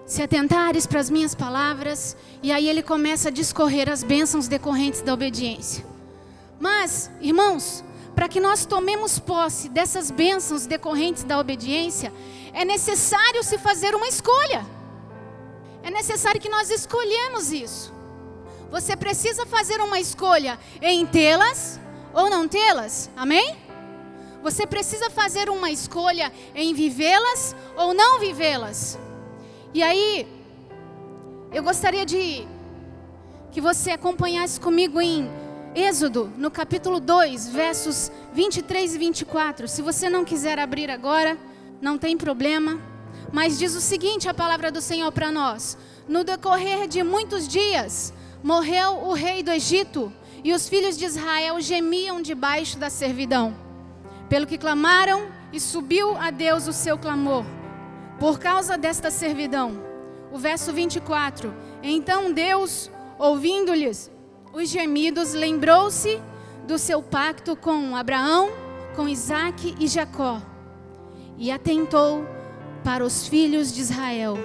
Se 0.06 0.22
atentares 0.22 0.86
para 0.86 1.00
as 1.00 1.10
minhas 1.10 1.34
palavras, 1.34 2.16
e 2.42 2.50
aí 2.50 2.68
ele 2.68 2.82
começa 2.82 3.28
a 3.28 3.32
discorrer 3.32 3.90
as 3.90 4.02
bênçãos 4.02 4.48
decorrentes 4.48 5.02
da 5.02 5.12
obediência. 5.12 5.84
Mas, 6.58 7.10
irmãos, 7.20 7.84
para 8.14 8.28
que 8.28 8.40
nós 8.40 8.64
tomemos 8.64 9.18
posse 9.18 9.68
dessas 9.68 10.10
bênçãos 10.10 10.66
decorrentes 10.66 11.24
da 11.24 11.38
obediência, 11.38 12.12
é 12.52 12.64
necessário 12.64 13.44
se 13.44 13.58
fazer 13.58 13.94
uma 13.94 14.08
escolha. 14.08 14.66
É 15.82 15.90
necessário 15.90 16.40
que 16.40 16.48
nós 16.48 16.70
escolhemos 16.70 17.52
isso. 17.52 17.92
Você 18.70 18.96
precisa 18.96 19.46
fazer 19.46 19.80
uma 19.80 20.00
escolha 20.00 20.58
em 20.82 21.06
tê-las 21.06 21.78
ou 22.12 22.28
não 22.28 22.48
tê-las. 22.48 23.10
Amém? 23.16 23.67
Você 24.42 24.66
precisa 24.66 25.10
fazer 25.10 25.50
uma 25.50 25.70
escolha 25.70 26.32
em 26.54 26.72
vivê-las 26.72 27.56
ou 27.76 27.92
não 27.92 28.20
vivê-las. 28.20 28.98
E 29.74 29.82
aí, 29.82 30.26
eu 31.52 31.62
gostaria 31.62 32.06
de 32.06 32.46
que 33.50 33.60
você 33.60 33.90
acompanhasse 33.90 34.60
comigo 34.60 35.00
em 35.00 35.28
Êxodo, 35.74 36.32
no 36.36 36.50
capítulo 36.50 37.00
2, 37.00 37.48
versos 37.48 38.12
23 38.32 38.94
e 38.94 38.98
24. 38.98 39.68
Se 39.68 39.82
você 39.82 40.08
não 40.08 40.24
quiser 40.24 40.58
abrir 40.58 40.90
agora, 40.90 41.36
não 41.80 41.98
tem 41.98 42.16
problema. 42.16 42.80
Mas 43.32 43.58
diz 43.58 43.74
o 43.74 43.80
seguinte: 43.80 44.28
a 44.28 44.34
palavra 44.34 44.70
do 44.70 44.80
Senhor 44.80 45.10
para 45.10 45.32
nós: 45.32 45.76
No 46.06 46.22
decorrer 46.22 46.86
de 46.86 47.02
muitos 47.02 47.48
dias, 47.48 48.12
morreu 48.42 49.04
o 49.04 49.12
rei 49.12 49.42
do 49.42 49.50
Egito, 49.50 50.12
e 50.44 50.52
os 50.52 50.68
filhos 50.68 50.96
de 50.96 51.04
Israel 51.04 51.60
gemiam 51.60 52.22
debaixo 52.22 52.78
da 52.78 52.88
servidão 52.88 53.67
pelo 54.28 54.46
que 54.46 54.58
clamaram 54.58 55.28
e 55.52 55.58
subiu 55.58 56.16
a 56.16 56.30
Deus 56.30 56.66
o 56.66 56.72
seu 56.72 56.98
clamor, 56.98 57.44
por 58.18 58.38
causa 58.38 58.76
desta 58.76 59.10
servidão. 59.10 59.80
O 60.30 60.38
verso 60.38 60.72
24: 60.72 61.54
Então 61.82 62.32
Deus, 62.32 62.90
ouvindo-lhes 63.18 64.10
os 64.52 64.68
gemidos, 64.68 65.32
lembrou-se 65.32 66.20
do 66.66 66.78
seu 66.78 67.02
pacto 67.02 67.56
com 67.56 67.96
Abraão, 67.96 68.50
com 68.94 69.08
Isaque 69.08 69.74
e 69.78 69.86
Jacó, 69.86 70.42
e 71.38 71.50
atentou 71.50 72.26
para 72.84 73.04
os 73.04 73.26
filhos 73.26 73.72
de 73.72 73.80
Israel, 73.80 74.36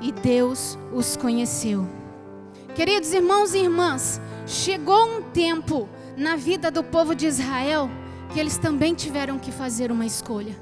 e 0.00 0.10
Deus 0.10 0.76
os 0.92 1.16
conheceu. 1.16 1.86
Queridos 2.74 3.12
irmãos 3.12 3.54
e 3.54 3.58
irmãs, 3.58 4.20
chegou 4.46 5.06
um 5.06 5.22
tempo 5.22 5.88
na 6.16 6.36
vida 6.36 6.70
do 6.70 6.82
povo 6.82 7.14
de 7.14 7.26
Israel 7.26 7.90
que 8.32 8.38
eles 8.38 8.56
também 8.56 8.94
tiveram 8.94 9.38
que 9.38 9.52
fazer 9.52 9.90
uma 9.90 10.06
escolha. 10.06 10.56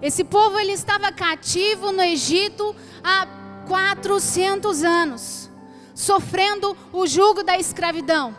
Esse 0.00 0.22
povo 0.22 0.58
ele 0.58 0.72
estava 0.72 1.10
cativo 1.10 1.90
no 1.90 2.02
Egito 2.02 2.74
há 3.02 3.26
400 3.66 4.84
anos, 4.84 5.50
sofrendo 5.94 6.76
o 6.92 7.06
jugo 7.06 7.42
da 7.42 7.58
escravidão. 7.58 8.34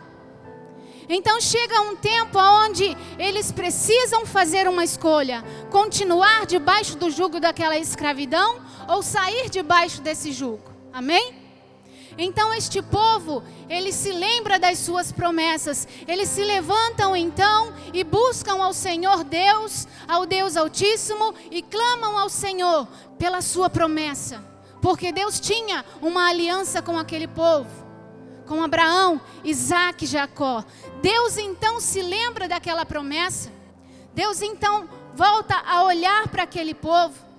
Então 1.08 1.40
chega 1.40 1.80
um 1.82 1.96
tempo 1.96 2.38
onde 2.38 2.96
eles 3.18 3.50
precisam 3.50 4.24
fazer 4.24 4.68
uma 4.68 4.84
escolha: 4.84 5.44
continuar 5.70 6.46
debaixo 6.46 6.96
do 6.96 7.10
jugo 7.10 7.40
daquela 7.40 7.76
escravidão 7.76 8.60
ou 8.88 9.02
sair 9.02 9.50
debaixo 9.50 10.00
desse 10.00 10.32
jugo. 10.32 10.70
Amém? 10.92 11.39
Então 12.22 12.52
este 12.52 12.82
povo, 12.82 13.42
ele 13.66 13.90
se 13.92 14.12
lembra 14.12 14.58
das 14.58 14.78
suas 14.78 15.10
promessas. 15.10 15.88
Eles 16.06 16.28
se 16.28 16.44
levantam 16.44 17.16
então 17.16 17.72
e 17.94 18.04
buscam 18.04 18.62
ao 18.62 18.74
Senhor 18.74 19.24
Deus, 19.24 19.88
ao 20.06 20.26
Deus 20.26 20.54
Altíssimo 20.54 21.34
e 21.50 21.62
clamam 21.62 22.18
ao 22.18 22.28
Senhor 22.28 22.86
pela 23.18 23.40
sua 23.40 23.70
promessa. 23.70 24.44
Porque 24.82 25.10
Deus 25.10 25.40
tinha 25.40 25.82
uma 26.02 26.28
aliança 26.28 26.82
com 26.82 26.98
aquele 26.98 27.26
povo, 27.26 27.70
com 28.46 28.62
Abraão, 28.62 29.18
Isaac 29.42 30.04
e 30.04 30.08
Jacó. 30.08 30.62
Deus 31.00 31.38
então 31.38 31.80
se 31.80 32.02
lembra 32.02 32.46
daquela 32.46 32.84
promessa. 32.84 33.50
Deus 34.12 34.42
então 34.42 34.86
volta 35.14 35.56
a 35.66 35.84
olhar 35.84 36.28
para 36.28 36.42
aquele 36.42 36.74
povo 36.74 37.29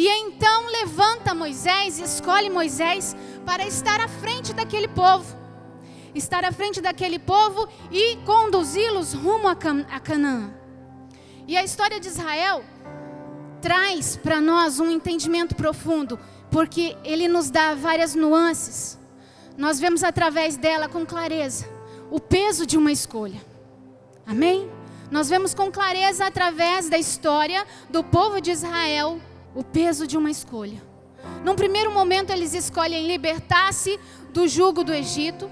e 0.00 0.06
então 0.06 0.70
levanta 0.70 1.34
Moisés, 1.34 1.98
escolhe 1.98 2.48
Moisés 2.48 3.16
para 3.44 3.66
estar 3.66 4.00
à 4.00 4.06
frente 4.06 4.52
daquele 4.52 4.86
povo. 4.86 5.36
Estar 6.14 6.44
à 6.44 6.52
frente 6.52 6.80
daquele 6.80 7.18
povo 7.18 7.66
e 7.90 8.14
conduzi-los 8.18 9.12
rumo 9.12 9.48
a, 9.48 9.56
Can 9.56 9.84
a 9.90 9.98
Canaã. 9.98 10.54
E 11.48 11.56
a 11.56 11.64
história 11.64 11.98
de 11.98 12.06
Israel 12.06 12.62
traz 13.60 14.16
para 14.16 14.40
nós 14.40 14.78
um 14.78 14.88
entendimento 14.88 15.56
profundo, 15.56 16.16
porque 16.48 16.96
ele 17.02 17.26
nos 17.26 17.50
dá 17.50 17.74
várias 17.74 18.14
nuances. 18.14 18.96
Nós 19.56 19.80
vemos 19.80 20.04
através 20.04 20.56
dela 20.56 20.88
com 20.88 21.04
clareza 21.04 21.68
o 22.08 22.20
peso 22.20 22.64
de 22.64 22.78
uma 22.78 22.92
escolha. 22.92 23.44
Amém? 24.24 24.70
Nós 25.10 25.28
vemos 25.28 25.54
com 25.54 25.72
clareza 25.72 26.24
através 26.24 26.88
da 26.88 26.96
história 26.96 27.66
do 27.90 28.04
povo 28.04 28.40
de 28.40 28.52
Israel 28.52 29.20
o 29.58 29.64
peso 29.64 30.06
de 30.06 30.16
uma 30.16 30.30
escolha. 30.30 30.80
Num 31.44 31.56
primeiro 31.56 31.90
momento, 31.90 32.30
eles 32.30 32.54
escolhem 32.54 33.08
libertar-se 33.08 33.98
do 34.32 34.46
jugo 34.46 34.84
do 34.84 34.94
Egito. 34.94 35.50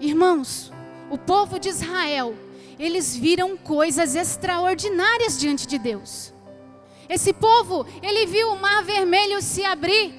Irmãos, 0.00 0.72
o 1.10 1.18
povo 1.18 1.58
de 1.58 1.68
Israel, 1.68 2.34
eles 2.78 3.14
viram 3.14 3.54
coisas 3.54 4.14
extraordinárias 4.14 5.38
diante 5.38 5.66
de 5.66 5.78
Deus. 5.78 6.32
Esse 7.06 7.34
povo, 7.34 7.86
ele 8.02 8.24
viu 8.24 8.50
o 8.50 8.58
mar 8.58 8.82
vermelho 8.82 9.42
se 9.42 9.62
abrir 9.62 10.14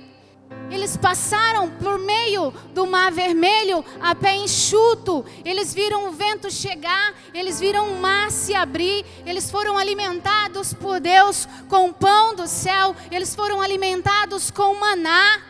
eles 0.72 0.96
passaram 0.96 1.70
por 1.70 2.00
meio 2.00 2.52
do 2.74 2.88
mar 2.88 3.12
vermelho 3.12 3.84
a 4.02 4.16
pé 4.16 4.36
enxuto. 4.36 5.26
Eles 5.44 5.74
viram 5.74 6.08
o 6.08 6.12
vento 6.14 6.50
chegar, 6.50 7.14
eles 7.34 7.60
viram 7.60 7.92
o 7.92 8.00
mar 8.00 8.32
se 8.32 8.56
abrir. 8.56 9.06
Eles 9.26 9.52
foram 9.52 9.78
alimentados 9.78 10.74
por 10.74 11.02
Deus 11.02 11.48
com 11.68 11.92
pão 11.92 12.34
do 12.34 12.48
céu. 12.48 12.96
Eles 13.12 13.36
foram 13.36 13.62
alimentados 13.62 14.50
com 14.50 14.74
maná. 14.76 15.42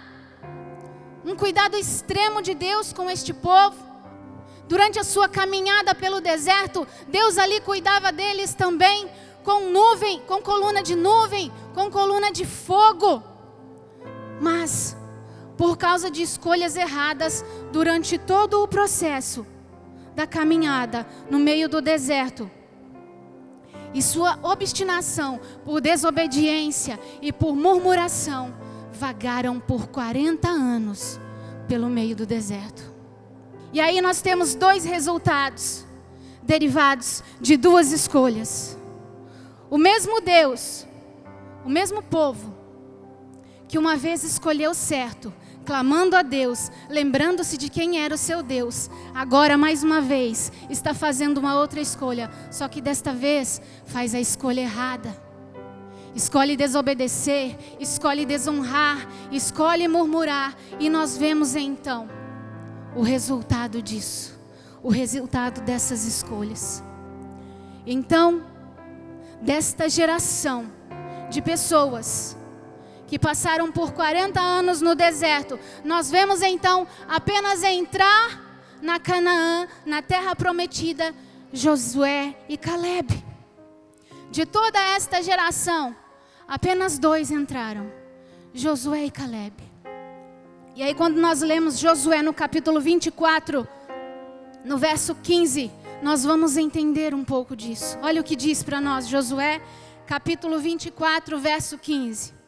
Um 1.24 1.36
cuidado 1.36 1.78
extremo 1.78 2.42
de 2.42 2.56
Deus 2.56 2.92
com 2.92 3.08
este 3.08 3.32
povo. 3.32 3.78
Durante 4.68 4.98
a 4.98 5.04
sua 5.04 5.30
caminhada 5.30 5.94
pelo 5.94 6.20
deserto, 6.20 6.88
Deus 7.08 7.38
ali 7.38 7.62
cuidava 7.62 8.12
deles 8.12 8.56
também 8.56 9.08
com 9.44 9.70
nuvem, 9.70 10.20
com 10.22 10.42
coluna 10.42 10.82
de 10.82 10.96
nuvem, 10.96 11.52
com 11.76 11.92
coluna 11.92 12.32
de 12.32 12.46
fogo. 12.46 13.31
Mas 14.42 14.98
por 15.56 15.78
causa 15.78 16.10
de 16.10 16.24
escolhas 16.24 16.76
erradas 16.76 17.46
durante 17.72 18.18
todo 18.18 18.64
o 18.64 18.68
processo 18.68 19.46
da 20.16 20.26
caminhada 20.26 21.06
no 21.30 21.38
meio 21.38 21.70
do 21.70 21.80
deserto. 21.80 22.50
E 23.94 24.02
sua 24.02 24.40
obstinação 24.42 25.40
por 25.64 25.80
desobediência 25.80 27.00
e 27.22 27.32
por 27.32 27.56
murmuração 27.56 28.52
vagaram 28.92 29.60
por 29.60 29.88
40 29.88 30.48
anos 30.50 31.20
pelo 31.68 31.88
meio 31.88 32.16
do 32.16 32.26
deserto. 32.26 32.92
E 33.72 33.80
aí 33.80 34.02
nós 34.02 34.20
temos 34.20 34.56
dois 34.56 34.84
resultados 34.84 35.86
derivados 36.42 37.24
de 37.40 37.56
duas 37.56 37.92
escolhas. 37.92 38.78
O 39.70 39.78
mesmo 39.78 40.20
Deus, 40.22 40.88
o 41.64 41.70
mesmo 41.70 42.02
povo, 42.02 42.51
que 43.72 43.78
uma 43.78 43.96
vez 43.96 44.22
escolheu 44.26 44.74
certo, 44.74 45.34
clamando 45.66 46.18
a 46.18 46.22
Deus, 46.22 46.70
lembrando-se 46.90 47.58
de 47.58 47.70
quem 47.70 48.02
era 48.02 48.14
o 48.14 48.18
seu 48.18 48.44
Deus, 48.44 48.90
agora 49.16 49.58
mais 49.58 49.82
uma 49.82 50.02
vez 50.02 50.52
está 50.70 50.94
fazendo 50.94 51.38
uma 51.38 51.58
outra 51.58 51.80
escolha, 51.80 52.30
só 52.52 52.68
que 52.68 52.82
desta 52.82 53.14
vez 53.14 53.62
faz 53.86 54.14
a 54.14 54.20
escolha 54.20 54.60
errada. 54.60 55.16
Escolhe 56.14 56.58
desobedecer, 56.58 57.58
escolhe 57.80 58.26
desonrar, 58.26 59.08
escolhe 59.32 59.88
murmurar, 59.88 60.54
e 60.78 60.90
nós 60.90 61.16
vemos 61.16 61.56
então 61.56 62.10
o 62.94 63.02
resultado 63.02 63.82
disso, 63.82 64.38
o 64.84 64.90
resultado 64.90 65.62
dessas 65.62 66.04
escolhas. 66.04 66.84
Então, 67.88 68.44
desta 69.42 69.88
geração 69.88 70.70
de 71.30 71.42
pessoas 71.42 72.36
que 73.12 73.20
passaram 73.20 73.70
por 73.70 73.92
40 73.92 74.40
anos 74.40 74.80
no 74.80 74.96
deserto, 74.96 75.60
nós 75.84 76.10
vemos 76.10 76.42
então 76.42 76.88
apenas 77.10 77.62
entrar 77.62 78.80
na 78.82 79.02
Canaã, 79.02 79.68
na 79.86 80.02
terra 80.02 80.34
prometida, 80.34 81.14
Josué 81.52 82.34
e 82.48 82.56
Caleb. 82.56 83.22
De 84.30 84.46
toda 84.46 84.82
esta 84.96 85.22
geração, 85.22 85.94
apenas 86.48 86.98
dois 86.98 87.32
entraram: 87.32 87.92
Josué 88.54 89.04
e 89.08 89.12
Caleb. 89.12 89.56
E 90.74 90.82
aí, 90.82 90.96
quando 90.96 91.18
nós 91.18 91.42
lemos 91.42 91.80
Josué 91.80 92.22
no 92.22 92.34
capítulo 92.34 92.80
24, 92.80 93.68
no 94.64 94.78
verso 94.78 95.16
15, 95.16 95.70
nós 96.02 96.24
vamos 96.24 96.56
entender 96.56 97.14
um 97.14 97.26
pouco 97.26 97.58
disso. 97.58 97.98
Olha 98.02 98.22
o 98.22 98.24
que 98.24 98.38
diz 98.38 98.64
para 98.64 98.80
nós, 98.80 99.06
Josué, 99.06 99.62
capítulo 100.08 100.60
24, 100.60 101.38
verso 101.38 101.78
15. 101.78 102.40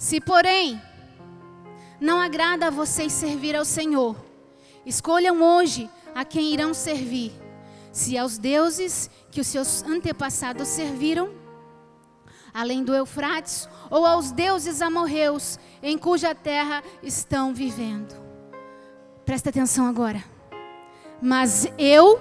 Se, 0.00 0.18
porém, 0.18 0.80
não 2.00 2.18
agrada 2.22 2.68
a 2.68 2.70
vocês 2.70 3.12
servir 3.12 3.54
ao 3.54 3.66
Senhor, 3.66 4.16
escolham 4.86 5.42
hoje 5.42 5.90
a 6.14 6.24
quem 6.24 6.54
irão 6.54 6.72
servir, 6.72 7.30
se 7.92 8.16
aos 8.16 8.38
deuses 8.38 9.10
que 9.30 9.42
os 9.42 9.46
seus 9.46 9.82
antepassados 9.82 10.68
serviram, 10.68 11.28
além 12.54 12.82
do 12.82 12.94
Eufrates, 12.94 13.68
ou 13.90 14.06
aos 14.06 14.32
deuses 14.32 14.80
amorreus 14.80 15.58
em 15.82 15.98
cuja 15.98 16.34
terra 16.34 16.82
estão 17.02 17.52
vivendo. 17.52 18.16
Presta 19.26 19.50
atenção 19.50 19.86
agora. 19.86 20.24
Mas 21.20 21.68
eu 21.76 22.18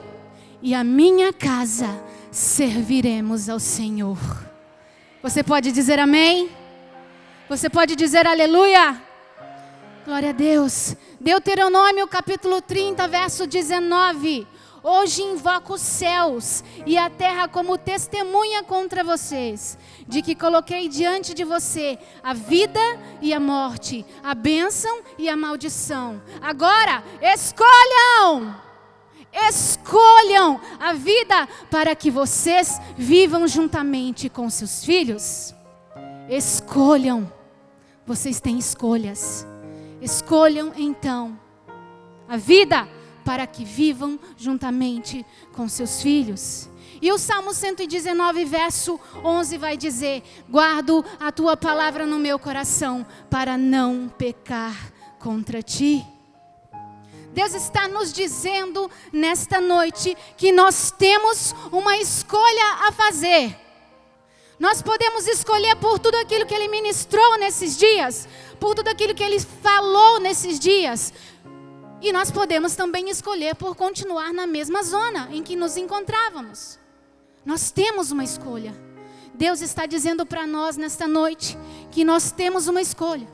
e 0.62 0.76
a 0.76 0.84
minha 0.84 1.32
casa 1.32 1.88
serviremos 2.30 3.48
ao 3.48 3.58
Senhor. 3.58 4.20
Você 5.24 5.42
pode 5.42 5.72
dizer 5.72 5.98
amém? 5.98 6.59
Você 7.50 7.68
pode 7.68 7.96
dizer 7.96 8.28
aleluia? 8.28 9.02
Glória 10.06 10.30
a 10.30 10.34
Deus. 10.34 10.96
Deuteronômio 11.20 12.08
capítulo 12.08 12.62
30, 12.62 13.08
verso 13.08 13.48
19. 13.48 14.48
Hoje 14.84 15.24
invoco 15.24 15.74
os 15.74 15.82
céus 15.82 16.64
e 16.86 16.96
a 16.96 17.10
terra 17.10 17.48
como 17.48 17.76
testemunha 17.76 18.62
contra 18.62 19.04
vocês, 19.04 19.80
de 20.08 20.22
que 20.22 20.36
coloquei 20.36 20.88
diante 20.88 21.34
de 21.34 21.44
você 21.44 21.98
a 22.22 22.36
vida 22.36 22.80
e 23.20 23.34
a 23.34 23.40
morte, 23.40 24.06
a 24.24 24.36
bênção 24.36 25.00
e 25.18 25.28
a 25.28 25.36
maldição. 25.36 26.22
Agora, 26.40 27.04
escolham! 27.20 28.56
Escolham 29.34 30.62
a 30.80 30.94
vida 30.94 31.48
para 31.72 31.96
que 31.96 32.12
vocês 32.12 32.80
vivam 32.96 33.48
juntamente 33.48 34.30
com 34.30 34.48
seus 34.52 34.86
filhos. 34.86 35.56
Escolham. 36.30 37.39
Vocês 38.10 38.42
têm 38.42 38.58
escolhas. 38.58 39.46
Escolham 40.02 40.74
então 40.76 41.40
a 42.28 42.38
vida 42.38 42.90
para 43.24 43.46
que 43.46 43.64
vivam 43.64 44.20
juntamente 44.36 45.24
com 45.54 45.70
seus 45.70 46.02
filhos. 46.02 46.68
E 47.00 47.12
o 47.12 47.20
Salmo 47.20 47.54
119, 47.54 48.46
verso 48.46 49.00
11 49.24 49.60
vai 49.60 49.78
dizer: 49.78 50.24
Guardo 50.50 51.06
a 51.20 51.32
tua 51.32 51.56
palavra 51.56 52.08
no 52.08 52.18
meu 52.18 52.40
coração 52.40 53.06
para 53.30 53.60
não 53.60 54.10
pecar 54.10 54.92
contra 55.20 55.62
ti. 55.62 56.04
Deus 57.32 57.54
está 57.54 57.88
nos 57.88 58.12
dizendo 58.12 58.90
nesta 59.14 59.62
noite 59.62 60.18
que 60.36 60.52
nós 60.52 60.90
temos 60.90 61.54
uma 61.72 61.96
escolha 61.98 62.88
a 62.88 62.92
fazer. 62.92 63.69
Nós 64.60 64.82
podemos 64.82 65.26
escolher 65.28 65.76
por 65.78 66.00
tudo 66.00 66.16
aquilo 66.16 66.46
que 66.46 66.54
Ele 66.54 66.68
ministrou 66.68 67.38
nesses 67.38 67.78
dias, 67.78 68.28
por 68.60 68.76
tudo 68.76 68.90
aquilo 68.90 69.16
que 69.16 69.24
Ele 69.24 69.40
falou 69.40 70.20
nesses 70.20 70.60
dias. 70.60 71.14
E 72.02 72.12
nós 72.12 72.30
podemos 72.30 72.76
também 72.76 73.10
escolher 73.10 73.56
por 73.56 73.76
continuar 73.76 74.34
na 74.34 74.46
mesma 74.46 74.84
zona 74.84 75.30
em 75.32 75.42
que 75.42 75.56
nos 75.56 75.78
encontrávamos. 75.78 76.78
Nós 77.46 77.72
temos 77.72 78.12
uma 78.12 78.24
escolha. 78.24 78.74
Deus 79.34 79.62
está 79.62 79.86
dizendo 79.86 80.26
para 80.26 80.46
nós 80.46 80.76
nesta 80.76 81.08
noite 81.08 81.58
que 81.92 82.04
nós 82.04 82.32
temos 82.32 82.68
uma 82.68 82.82
escolha. 82.82 83.28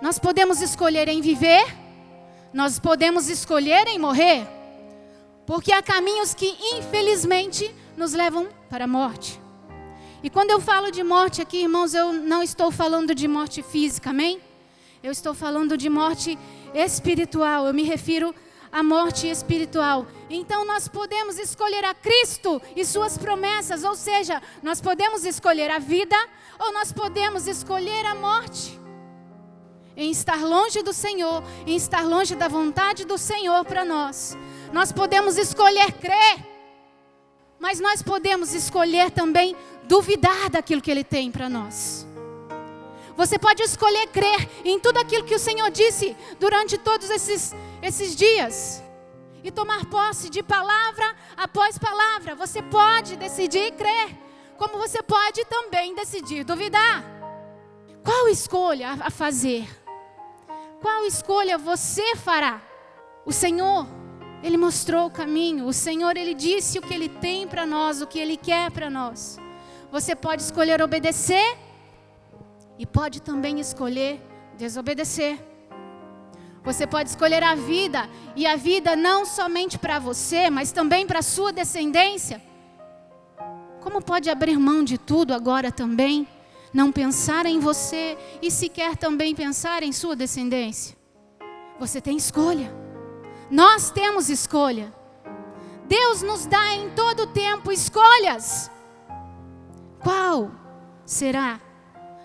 Nós 0.00 0.18
podemos 0.18 0.60
escolher 0.60 1.08
em 1.08 1.20
viver 1.20 1.84
nós 2.54 2.78
podemos 2.78 3.28
escolher 3.28 3.88
em 3.88 3.98
morrer, 3.98 4.46
porque 5.44 5.72
há 5.72 5.82
caminhos 5.82 6.34
que 6.34 6.56
infelizmente 6.76 7.74
nos 7.96 8.12
levam 8.12 8.48
para 8.70 8.84
a 8.84 8.86
morte. 8.86 9.43
E 10.24 10.30
quando 10.30 10.50
eu 10.52 10.58
falo 10.58 10.90
de 10.90 11.02
morte 11.02 11.42
aqui, 11.42 11.58
irmãos, 11.58 11.92
eu 11.92 12.10
não 12.10 12.42
estou 12.42 12.70
falando 12.70 13.14
de 13.14 13.28
morte 13.28 13.62
física, 13.62 14.08
amém? 14.08 14.40
Eu 15.02 15.12
estou 15.12 15.34
falando 15.34 15.76
de 15.76 15.90
morte 15.90 16.38
espiritual. 16.74 17.66
Eu 17.66 17.74
me 17.74 17.82
refiro 17.82 18.34
à 18.72 18.82
morte 18.82 19.28
espiritual. 19.28 20.06
Então 20.30 20.64
nós 20.64 20.88
podemos 20.88 21.38
escolher 21.38 21.84
a 21.84 21.92
Cristo 21.92 22.62
e 22.74 22.86
suas 22.86 23.18
promessas, 23.18 23.84
ou 23.84 23.94
seja, 23.94 24.40
nós 24.62 24.80
podemos 24.80 25.26
escolher 25.26 25.70
a 25.70 25.78
vida 25.78 26.16
ou 26.58 26.72
nós 26.72 26.90
podemos 26.90 27.46
escolher 27.46 28.06
a 28.06 28.14
morte 28.14 28.80
em 29.94 30.10
estar 30.10 30.42
longe 30.42 30.82
do 30.82 30.94
Senhor, 30.94 31.44
em 31.66 31.76
estar 31.76 32.02
longe 32.02 32.34
da 32.34 32.48
vontade 32.48 33.04
do 33.04 33.18
Senhor 33.18 33.62
para 33.66 33.84
nós. 33.84 34.38
Nós 34.72 34.90
podemos 34.90 35.36
escolher 35.36 35.92
crer, 35.92 36.53
mas 37.58 37.80
nós 37.80 38.02
podemos 38.02 38.54
escolher 38.54 39.10
também 39.10 39.56
duvidar 39.84 40.50
daquilo 40.50 40.80
que 40.82 40.90
Ele 40.90 41.04
tem 41.04 41.30
para 41.30 41.48
nós. 41.48 42.06
Você 43.16 43.38
pode 43.38 43.62
escolher 43.62 44.08
crer 44.08 44.48
em 44.64 44.78
tudo 44.78 44.98
aquilo 44.98 45.24
que 45.24 45.34
o 45.34 45.38
Senhor 45.38 45.70
disse 45.70 46.16
durante 46.40 46.76
todos 46.76 47.08
esses, 47.10 47.54
esses 47.80 48.16
dias 48.16 48.82
e 49.42 49.50
tomar 49.50 49.86
posse 49.86 50.28
de 50.28 50.42
palavra 50.42 51.14
após 51.36 51.78
palavra. 51.78 52.34
Você 52.34 52.60
pode 52.62 53.16
decidir 53.16 53.72
crer, 53.72 54.18
como 54.56 54.78
você 54.78 55.02
pode 55.02 55.44
também 55.44 55.94
decidir 55.94 56.44
duvidar. 56.44 57.04
Qual 58.02 58.28
escolha 58.28 58.98
a 59.00 59.10
fazer? 59.10 59.68
Qual 60.80 61.06
escolha 61.06 61.56
você 61.56 62.16
fará? 62.16 62.60
O 63.24 63.32
Senhor, 63.32 63.86
Ele 64.44 64.58
mostrou 64.58 65.06
o 65.06 65.10
caminho. 65.10 65.64
O 65.64 65.72
Senhor, 65.72 66.16
Ele 66.16 66.34
disse 66.34 66.78
o 66.78 66.82
que 66.82 66.92
Ele 66.92 67.08
tem 67.08 67.48
para 67.48 67.64
nós, 67.64 68.02
o 68.02 68.06
que 68.06 68.18
Ele 68.18 68.36
quer 68.36 68.70
para 68.70 68.90
nós. 68.90 69.38
Você 69.90 70.14
pode 70.14 70.42
escolher 70.42 70.82
obedecer 70.82 71.56
e 72.78 72.84
pode 72.84 73.22
também 73.22 73.58
escolher 73.58 74.20
desobedecer. 74.58 75.38
Você 76.62 76.86
pode 76.86 77.08
escolher 77.08 77.42
a 77.42 77.54
vida, 77.54 78.08
e 78.36 78.46
a 78.46 78.56
vida 78.56 78.94
não 78.94 79.24
somente 79.24 79.78
para 79.78 79.98
você, 79.98 80.48
mas 80.50 80.72
também 80.72 81.06
para 81.06 81.20
a 81.20 81.22
sua 81.22 81.52
descendência. 81.52 82.42
Como 83.82 84.02
pode 84.02 84.30
abrir 84.30 84.58
mão 84.58 84.84
de 84.84 84.98
tudo 84.98 85.32
agora 85.34 85.72
também? 85.72 86.28
não 86.74 86.90
pensar 86.90 87.46
em 87.46 87.60
você 87.60 88.18
e 88.42 88.50
sequer 88.50 88.96
também 88.96 89.32
pensar 89.32 89.84
em 89.84 89.92
sua 89.92 90.16
descendência. 90.16 90.96
Você 91.78 92.00
tem 92.00 92.16
escolha. 92.16 92.83
Nós 93.54 93.88
temos 93.88 94.28
escolha. 94.28 94.92
Deus 95.86 96.22
nos 96.22 96.44
dá 96.44 96.74
em 96.74 96.90
todo 96.90 97.28
tempo 97.28 97.70
escolhas. 97.70 98.68
Qual 100.02 100.50
será 101.06 101.60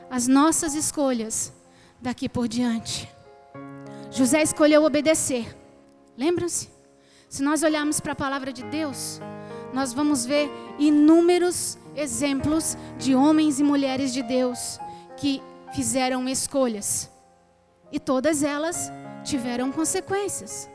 as 0.10 0.28
nossas 0.28 0.74
escolhas 0.74 1.54
daqui 2.02 2.28
por 2.28 2.48
diante? 2.48 3.08
José 4.10 4.42
escolheu 4.42 4.84
obedecer. 4.84 5.56
Lembram-se? 6.18 6.68
Se 7.30 7.44
nós 7.44 7.62
olharmos 7.62 8.00
para 8.00 8.14
a 8.14 8.16
palavra 8.16 8.52
de 8.52 8.64
Deus, 8.64 9.22
nós 9.72 9.94
vamos 9.94 10.26
ver 10.26 10.50
inúmeros 10.80 11.78
exemplos 11.96 12.76
de 12.98 13.14
homens 13.14 13.60
e 13.60 13.64
mulheres 13.64 14.12
de 14.12 14.24
Deus 14.24 14.80
que 15.16 15.44
fizeram 15.76 16.28
escolhas. 16.28 17.08
E 17.92 18.00
todas 18.00 18.42
elas 18.42 18.92
tiveram 19.24 19.72
consequências. 19.72 20.68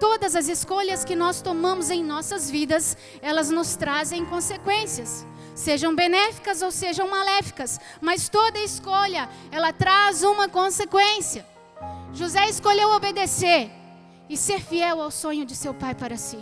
Todas 0.00 0.36
as 0.36 0.48
escolhas 0.48 1.04
que 1.04 1.16
nós 1.16 1.42
tomamos 1.42 1.90
em 1.90 2.04
nossas 2.04 2.50
vidas, 2.50 2.96
elas 3.20 3.50
nos 3.50 3.74
trazem 3.74 4.24
consequências, 4.24 5.26
sejam 5.54 5.94
benéficas 5.94 6.62
ou 6.62 6.70
sejam 6.70 7.08
maléficas, 7.08 7.80
mas 8.00 8.28
toda 8.28 8.58
escolha, 8.60 9.28
ela 9.50 9.72
traz 9.72 10.22
uma 10.22 10.48
consequência. 10.48 11.44
José 12.12 12.48
escolheu 12.48 12.90
obedecer 12.90 13.70
e 14.28 14.36
ser 14.36 14.60
fiel 14.60 15.00
ao 15.00 15.10
sonho 15.10 15.44
de 15.44 15.56
seu 15.56 15.74
pai 15.74 15.94
para 15.94 16.16
si. 16.16 16.38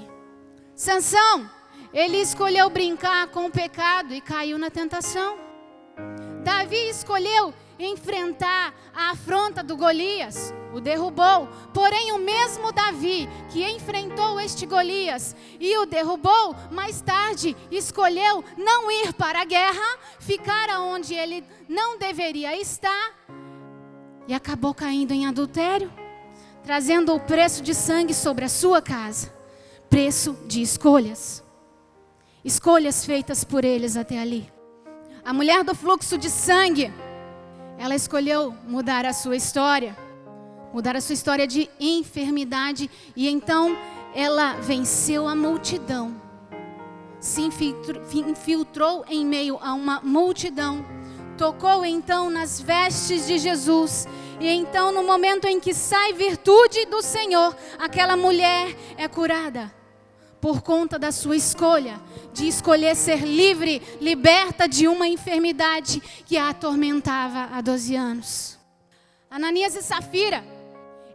Sansão, 0.74 1.50
ele 1.92 2.18
escolheu 2.18 2.68
brincar 2.68 3.28
com 3.28 3.46
o 3.46 3.50
pecado 3.50 4.12
e 4.12 4.20
caiu 4.20 4.58
na 4.58 4.70
tentação. 4.70 5.38
Davi 6.44 6.90
escolheu 6.90 7.54
enfrentar 7.78 8.74
a 8.94 9.10
afronta 9.10 9.62
do 9.62 9.76
Golias, 9.76 10.52
o 10.74 10.80
derrubou. 10.80 11.48
Porém, 11.72 12.12
o 12.12 12.18
mesmo 12.18 12.72
Davi 12.72 13.28
que 13.50 13.64
enfrentou 13.68 14.40
este 14.40 14.66
Golias 14.66 15.34
e 15.60 15.76
o 15.78 15.86
derrubou, 15.86 16.54
mais 16.70 17.00
tarde 17.00 17.56
escolheu 17.70 18.44
não 18.56 18.90
ir 18.90 19.12
para 19.12 19.40
a 19.40 19.44
guerra, 19.44 19.98
ficar 20.18 20.68
onde 20.80 21.14
ele 21.14 21.44
não 21.68 21.98
deveria 21.98 22.60
estar 22.60 23.14
e 24.28 24.34
acabou 24.34 24.74
caindo 24.74 25.12
em 25.12 25.26
adultério, 25.26 25.92
trazendo 26.64 27.14
o 27.14 27.20
preço 27.20 27.62
de 27.62 27.74
sangue 27.74 28.12
sobre 28.12 28.44
a 28.44 28.48
sua 28.48 28.82
casa 28.82 29.36
preço 29.88 30.36
de 30.46 30.60
escolhas. 30.60 31.42
Escolhas 32.44 33.04
feitas 33.04 33.44
por 33.44 33.64
eles 33.64 33.96
até 33.96 34.18
ali. 34.18 34.50
A 35.24 35.32
mulher 35.32 35.64
do 35.64 35.74
fluxo 35.74 36.16
de 36.16 36.30
sangue 36.30 36.92
ela 37.78 37.94
escolheu 37.94 38.54
mudar 38.66 39.04
a 39.04 39.12
sua 39.12 39.36
história, 39.36 39.96
mudar 40.72 40.96
a 40.96 41.00
sua 41.00 41.14
história 41.14 41.46
de 41.46 41.68
enfermidade, 41.78 42.90
e 43.14 43.28
então 43.28 43.76
ela 44.14 44.54
venceu 44.54 45.26
a 45.28 45.34
multidão, 45.34 46.20
se 47.20 47.42
infiltrou, 47.42 49.04
em 49.08 49.24
meio 49.24 49.58
a 49.60 49.74
uma 49.74 50.00
multidão, 50.00 50.84
tocou 51.36 51.84
então 51.84 52.30
nas 52.30 52.60
vestes 52.60 53.26
de 53.26 53.38
Jesus, 53.38 54.06
e 54.40 54.48
então, 54.48 54.92
no 54.92 55.02
momento 55.02 55.46
em 55.46 55.58
que 55.58 55.72
sai 55.72 56.12
virtude 56.12 56.84
do 56.86 57.00
Senhor, 57.02 57.56
aquela 57.78 58.16
mulher 58.16 58.76
é 58.96 59.08
curada 59.08 59.72
por 60.40 60.62
conta 60.62 60.98
da 60.98 61.10
sua 61.10 61.36
escolha 61.36 62.00
de 62.32 62.46
escolher 62.46 62.94
ser 62.94 63.20
livre, 63.20 63.82
liberta 64.00 64.68
de 64.68 64.86
uma 64.86 65.08
enfermidade 65.08 66.00
que 66.24 66.36
a 66.36 66.50
atormentava 66.50 67.56
há 67.56 67.60
12 67.60 67.96
anos. 67.96 68.58
Ananias 69.30 69.74
e 69.74 69.82
Safira, 69.82 70.44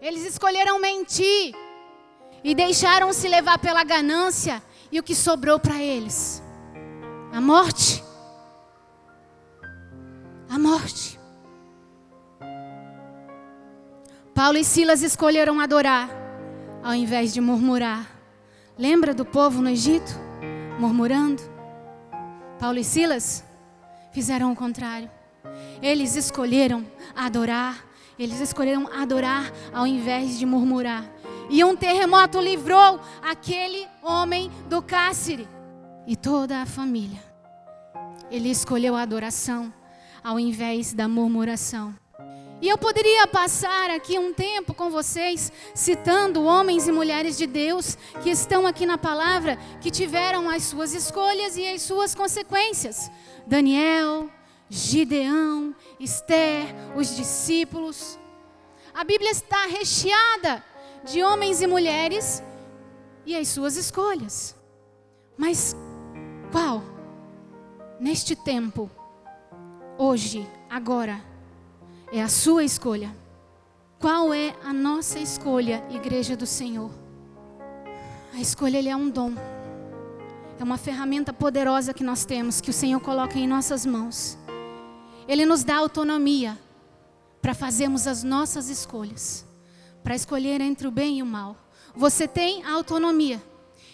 eles 0.02 0.26
escolheram 0.26 0.80
mentir 0.80 1.56
e 2.44 2.56
deixaram 2.56 3.14
se 3.14 3.28
levar 3.28 3.60
pela 3.60 3.84
ganância 3.84 4.62
e 4.92 5.00
o 5.00 5.04
que 5.04 5.16
sobrou 5.16 5.60
para 5.60 5.82
eles? 5.82 6.42
A 7.32 7.40
morte. 7.40 8.04
A 10.50 10.60
morte. 10.60 11.20
Paulo 14.34 14.58
e 14.58 14.64
Silas 14.64 15.02
escolheram 15.02 15.60
adorar 15.60 16.10
ao 16.84 16.94
invés 16.94 17.34
de 17.34 17.40
murmurar. 17.40 18.21
Lembra 18.78 19.14
do 19.14 19.26
povo 19.26 19.62
no 19.62 19.70
Egito? 19.70 20.12
Murmurando? 20.80 21.42
Paulo 22.60 22.80
e 22.80 22.84
Silas 22.84 23.44
fizeram 24.12 24.52
o 24.52 24.56
contrário. 24.56 25.10
Eles 25.82 26.16
escolheram 26.16 26.86
adorar, 27.16 27.86
eles 28.18 28.40
escolheram 28.40 28.88
adorar 28.88 29.52
ao 29.74 29.86
invés 29.86 30.40
de 30.40 30.46
murmurar. 30.46 31.04
E 31.50 31.64
um 31.64 31.76
terremoto 31.76 32.40
livrou 32.40 33.00
aquele 33.22 33.88
homem 34.02 34.50
do 34.70 34.82
cárcere 34.82 35.48
e 36.08 36.16
toda 36.16 36.62
a 36.62 36.66
família. 36.66 37.20
Ele 38.30 38.50
escolheu 38.50 38.96
a 38.96 39.02
adoração 39.02 39.74
ao 40.24 40.40
invés 40.40 40.94
da 40.94 41.08
murmuração. 41.08 42.01
E 42.62 42.70
eu 42.70 42.78
poderia 42.78 43.26
passar 43.26 43.90
aqui 43.90 44.20
um 44.20 44.32
tempo 44.32 44.72
com 44.76 44.92
vocês 44.92 45.52
citando 45.74 46.44
homens 46.44 46.88
e 46.88 46.92
mulheres 46.92 47.36
de 47.36 47.48
Deus 47.48 47.98
que 48.22 48.30
estão 48.30 48.68
aqui 48.68 48.86
na 48.86 49.00
palavra, 49.00 49.58
que 49.82 49.90
tiveram 49.90 50.48
as 50.48 50.64
suas 50.64 50.94
escolhas 50.94 51.58
e 51.58 51.68
as 51.68 51.82
suas 51.82 52.14
consequências. 52.14 53.10
Daniel, 53.48 54.30
Gideão, 54.70 55.76
Esther, 56.00 56.68
os 56.96 57.16
discípulos. 57.16 58.20
A 58.94 59.04
Bíblia 59.04 59.32
está 59.32 59.66
recheada 59.66 60.64
de 61.04 61.24
homens 61.24 61.64
e 61.64 61.68
mulheres 61.68 62.44
e 63.26 63.36
as 63.36 63.48
suas 63.48 63.76
escolhas. 63.76 64.56
Mas 65.36 65.76
qual? 66.52 66.84
Neste 68.00 68.36
tempo, 68.36 68.90
hoje, 69.98 70.48
agora, 70.70 71.31
é 72.12 72.22
a 72.22 72.28
sua 72.28 72.64
escolha. 72.64 73.16
Qual 74.00 74.34
é 74.34 74.54
a 74.64 74.74
nossa 74.74 75.20
escolha, 75.20 75.84
igreja 75.90 76.36
do 76.36 76.46
Senhor? 76.46 76.92
A 78.34 78.40
escolha 78.40 78.78
ele 78.78 78.90
é 78.90 78.96
um 78.96 79.10
dom. 79.10 79.34
É 80.60 80.64
uma 80.64 80.78
ferramenta 80.78 81.32
poderosa 81.32 81.94
que 81.94 82.04
nós 82.04 82.26
temos, 82.26 82.60
que 82.60 82.70
o 82.70 82.74
Senhor 82.74 83.00
coloca 83.00 83.38
em 83.38 83.48
nossas 83.48 83.86
mãos. 83.86 84.38
Ele 85.28 85.46
nos 85.46 85.64
dá 85.64 85.78
autonomia 85.78 86.58
para 87.42 87.54
fazermos 87.54 88.06
as 88.08 88.24
nossas 88.24 88.70
escolhas, 88.70 89.46
para 90.04 90.16
escolher 90.16 90.62
entre 90.62 90.88
o 90.88 90.92
bem 90.92 91.20
e 91.20 91.24
o 91.24 91.26
mal. 91.26 91.56
Você 91.96 92.28
tem 92.28 92.64
autonomia. 92.66 93.42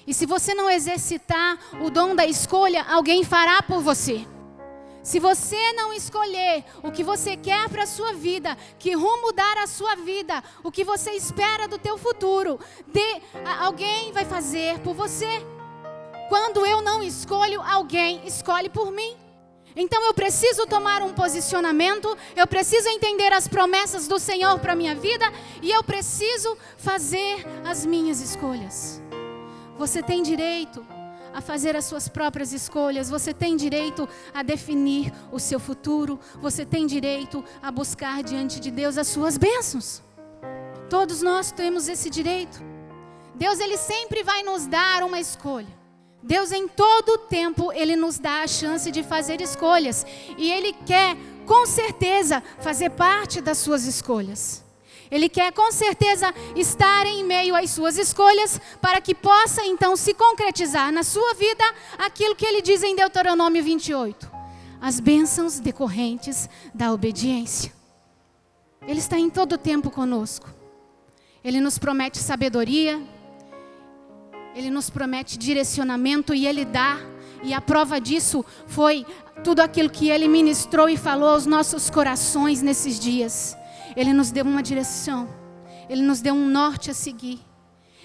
E 0.05 0.13
se 0.13 0.25
você 0.25 0.53
não 0.53 0.69
exercitar 0.69 1.57
o 1.81 1.89
dom 1.89 2.15
da 2.15 2.25
escolha, 2.25 2.83
alguém 2.83 3.23
fará 3.23 3.61
por 3.61 3.81
você. 3.81 4.25
Se 5.07 5.21
você 5.21 5.71
não 5.71 5.93
escolher 5.93 6.65
o 6.83 6.91
que 6.91 7.01
você 7.01 7.37
quer 7.37 7.69
para 7.69 7.83
a 7.83 7.87
sua 7.87 8.11
vida, 8.11 8.57
que 8.77 8.93
rumo 8.93 9.31
dar 9.31 9.57
a 9.59 9.65
sua 9.65 9.95
vida, 9.95 10.43
o 10.61 10.69
que 10.69 10.83
você 10.83 11.11
espera 11.11 11.65
do 11.65 11.77
teu 11.77 11.97
futuro, 11.97 12.59
de, 12.85 13.21
alguém 13.57 14.11
vai 14.11 14.25
fazer 14.25 14.77
por 14.79 14.93
você. 14.93 15.41
Quando 16.27 16.65
eu 16.65 16.81
não 16.81 17.01
escolho, 17.01 17.61
alguém 17.61 18.21
escolhe 18.27 18.67
por 18.67 18.91
mim. 18.91 19.15
Então 19.77 20.03
eu 20.03 20.13
preciso 20.13 20.67
tomar 20.67 21.01
um 21.01 21.13
posicionamento, 21.13 22.13
eu 22.35 22.45
preciso 22.45 22.89
entender 22.89 23.31
as 23.31 23.47
promessas 23.47 24.09
do 24.09 24.19
Senhor 24.19 24.59
para 24.59 24.75
minha 24.75 24.93
vida 24.93 25.31
e 25.61 25.71
eu 25.71 25.85
preciso 25.85 26.57
fazer 26.77 27.47
as 27.63 27.85
minhas 27.85 28.19
escolhas. 28.19 29.01
Você 29.77 30.03
tem 30.03 30.21
direito 30.21 30.85
a 31.37 31.41
fazer 31.41 31.75
as 31.75 31.85
suas 31.85 32.07
próprias 32.07 32.51
escolhas, 32.51 33.11
você 33.11 33.31
tem 33.31 33.55
direito 33.55 34.09
a 34.33 34.41
definir 34.41 35.13
o 35.31 35.39
seu 35.39 35.59
futuro, 35.59 36.19
você 36.41 36.65
tem 36.65 36.87
direito 36.87 37.45
a 37.61 37.71
buscar 37.71 38.23
diante 38.23 38.59
de 38.59 38.71
Deus 38.71 38.97
as 38.97 39.07
suas 39.07 39.37
bênçãos. 39.37 40.01
Todos 40.89 41.21
nós 41.21 41.51
temos 41.51 41.87
esse 41.87 42.09
direito. 42.09 42.59
Deus 43.35 43.59
ele 43.59 43.77
sempre 43.77 44.23
vai 44.23 44.41
nos 44.41 44.65
dar 44.65 45.03
uma 45.03 45.19
escolha. 45.19 45.77
Deus 46.23 46.51
em 46.51 46.67
todo 46.67 47.09
o 47.09 47.17
tempo 47.19 47.71
ele 47.71 47.95
nos 47.95 48.17
dá 48.17 48.41
a 48.41 48.47
chance 48.47 48.89
de 48.89 49.03
fazer 49.03 49.39
escolhas 49.39 50.07
e 50.39 50.51
ele 50.51 50.73
quer 50.87 51.15
com 51.45 51.67
certeza 51.67 52.41
fazer 52.57 52.89
parte 52.89 53.41
das 53.41 53.59
suas 53.59 53.85
escolhas. 53.85 54.65
Ele 55.09 55.29
quer 55.29 55.51
com 55.53 55.71
certeza 55.71 56.33
estar 56.55 57.05
em 57.05 57.23
meio 57.23 57.55
às 57.55 57.71
suas 57.71 57.97
escolhas 57.97 58.59
para 58.81 58.99
que 58.99 59.15
possa 59.15 59.65
então 59.65 59.95
se 59.95 60.13
concretizar 60.13 60.91
na 60.91 61.03
sua 61.03 61.33
vida 61.33 61.63
aquilo 61.97 62.35
que 62.35 62.45
ele 62.45 62.61
diz 62.61 62.83
em 62.83 62.95
Deuteronômio 62.95 63.63
28. 63.63 64.29
As 64.81 64.99
bênçãos 64.99 65.59
decorrentes 65.59 66.49
da 66.73 66.91
obediência. 66.91 67.71
Ele 68.87 68.99
está 68.99 69.17
em 69.17 69.29
todo 69.29 69.53
o 69.53 69.57
tempo 69.57 69.89
conosco. 69.89 70.49
Ele 71.43 71.59
nos 71.61 71.77
promete 71.77 72.19
sabedoria, 72.19 73.01
ele 74.53 74.69
nos 74.69 74.89
promete 74.89 75.37
direcionamento 75.37 76.33
e 76.33 76.47
ele 76.47 76.65
dá. 76.65 76.97
E 77.43 77.53
a 77.53 77.61
prova 77.61 78.01
disso 78.01 78.43
foi 78.65 79.05
tudo 79.43 79.59
aquilo 79.59 79.89
que 79.89 80.09
ele 80.09 80.27
ministrou 80.27 80.89
e 80.89 80.97
falou 80.97 81.29
aos 81.29 81.45
nossos 81.45 81.89
corações 81.89 82.61
nesses 82.61 82.99
dias. 82.99 83.55
Ele 83.97 84.13
nos 84.13 84.29
deu 84.29 84.45
uma 84.45 84.61
direção, 84.61 85.27
Ele 85.89 86.03
nos 86.03 86.21
deu 86.21 86.35
um 86.35 86.47
norte 86.47 86.91
a 86.91 86.93
seguir. 86.93 87.41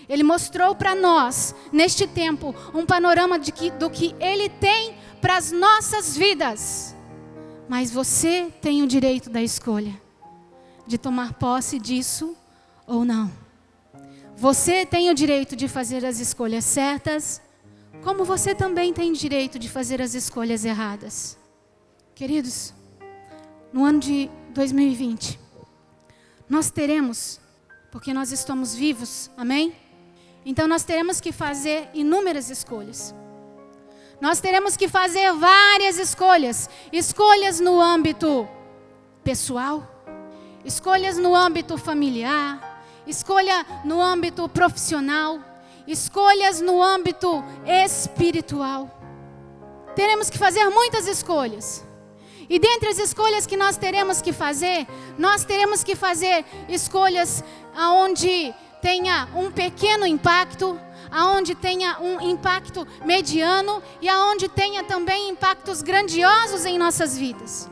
Ele 0.08 0.22
mostrou 0.22 0.74
para 0.74 0.94
nós, 0.94 1.54
neste 1.70 2.06
tempo, 2.06 2.54
um 2.72 2.86
panorama 2.86 3.38
de 3.38 3.52
que, 3.52 3.70
do 3.70 3.90
que 3.90 4.16
Ele 4.18 4.48
tem 4.48 4.94
para 5.20 5.36
as 5.36 5.52
nossas 5.52 6.16
vidas. 6.16 6.96
Mas 7.68 7.90
você 7.90 8.50
tem 8.62 8.82
o 8.82 8.86
direito 8.86 9.28
da 9.28 9.42
escolha, 9.42 10.00
de 10.86 10.96
tomar 10.96 11.34
posse 11.34 11.78
disso 11.78 12.34
ou 12.86 13.04
não. 13.04 13.30
Você 14.34 14.86
tem 14.86 15.10
o 15.10 15.14
direito 15.14 15.54
de 15.54 15.68
fazer 15.68 16.06
as 16.06 16.18
escolhas 16.18 16.64
certas, 16.64 17.42
como 18.02 18.24
você 18.24 18.54
também 18.54 18.94
tem 18.94 19.12
direito 19.12 19.58
de 19.58 19.68
fazer 19.68 20.00
as 20.00 20.14
escolhas 20.14 20.64
erradas. 20.64 21.36
Queridos, 22.14 22.72
no 23.72 23.84
ano 23.84 24.00
de 24.00 24.30
2020, 24.54 25.41
nós 26.52 26.70
teremos, 26.70 27.40
porque 27.90 28.12
nós 28.12 28.30
estamos 28.30 28.74
vivos, 28.74 29.30
amém? 29.38 29.74
Então 30.44 30.68
nós 30.68 30.84
teremos 30.84 31.18
que 31.18 31.32
fazer 31.32 31.88
inúmeras 31.94 32.50
escolhas. 32.50 33.14
Nós 34.20 34.38
teremos 34.38 34.76
que 34.76 34.86
fazer 34.86 35.32
várias 35.32 35.98
escolhas. 35.98 36.68
Escolhas 36.92 37.58
no 37.58 37.80
âmbito 37.80 38.46
pessoal, 39.24 40.04
escolhas 40.62 41.16
no 41.16 41.34
âmbito 41.34 41.78
familiar, 41.78 42.84
escolha 43.06 43.64
no 43.82 43.98
âmbito 43.98 44.46
profissional, 44.46 45.40
escolhas 45.86 46.60
no 46.60 46.82
âmbito 46.82 47.42
espiritual. 47.64 48.90
Teremos 49.96 50.28
que 50.28 50.36
fazer 50.36 50.68
muitas 50.68 51.06
escolhas. 51.06 51.82
E 52.52 52.58
dentre 52.58 52.90
as 52.90 52.98
escolhas 52.98 53.46
que 53.46 53.56
nós 53.56 53.78
teremos 53.78 54.20
que 54.20 54.30
fazer, 54.30 54.86
nós 55.16 55.42
teremos 55.42 55.82
que 55.82 55.96
fazer 55.96 56.44
escolhas 56.68 57.42
aonde 57.74 58.54
tenha 58.82 59.26
um 59.34 59.50
pequeno 59.50 60.06
impacto, 60.06 60.78
aonde 61.10 61.54
tenha 61.54 61.98
um 61.98 62.20
impacto 62.20 62.86
mediano 63.06 63.82
e 64.02 64.08
aonde 64.10 64.50
tenha 64.50 64.84
também 64.84 65.30
impactos 65.30 65.80
grandiosos 65.80 66.66
em 66.66 66.76
nossas 66.76 67.16
vidas. 67.16 67.70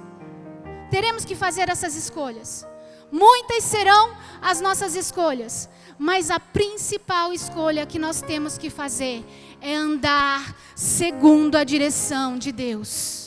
Teremos 0.90 1.26
que 1.26 1.36
fazer 1.36 1.68
essas 1.68 1.94
escolhas. 1.94 2.66
Muitas 3.12 3.64
serão 3.64 4.16
as 4.40 4.62
nossas 4.62 4.96
escolhas, 4.96 5.68
mas 5.98 6.30
a 6.30 6.40
principal 6.40 7.34
escolha 7.34 7.84
que 7.84 7.98
nós 7.98 8.22
temos 8.22 8.56
que 8.56 8.70
fazer 8.70 9.26
é 9.60 9.74
andar 9.74 10.56
segundo 10.74 11.56
a 11.56 11.64
direção 11.64 12.38
de 12.38 12.50
Deus. 12.50 13.19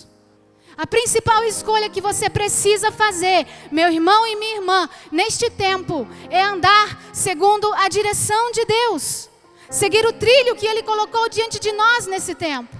A 0.75 0.88
principal 0.88 1.43
escolha 1.43 1.89
que 1.89 2.01
você 2.01 2.29
precisa 2.29 2.91
fazer, 2.91 3.45
meu 3.71 3.91
irmão 3.91 4.25
e 4.25 4.36
minha 4.36 4.55
irmã, 4.55 4.89
neste 5.12 5.49
tempo, 5.49 6.07
é 6.29 6.41
andar 6.41 6.99
segundo 7.13 7.71
a 7.73 7.88
direção 7.88 8.51
de 8.51 8.65
Deus. 8.65 9.29
Seguir 9.69 10.05
o 10.05 10.13
trilho 10.13 10.55
que 10.55 10.65
Ele 10.65 10.81
colocou 10.81 11.29
diante 11.29 11.59
de 11.59 11.71
nós 11.71 12.07
nesse 12.07 12.33
tempo. 12.33 12.75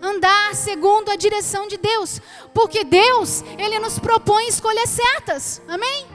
Andar 0.00 0.54
segundo 0.54 1.10
a 1.10 1.16
direção 1.16 1.66
de 1.66 1.78
Deus. 1.78 2.20
Porque 2.52 2.84
Deus, 2.84 3.42
Ele 3.58 3.78
nos 3.78 3.98
propõe 3.98 4.46
escolhas 4.46 4.90
certas. 4.90 5.62
Amém? 5.66 6.06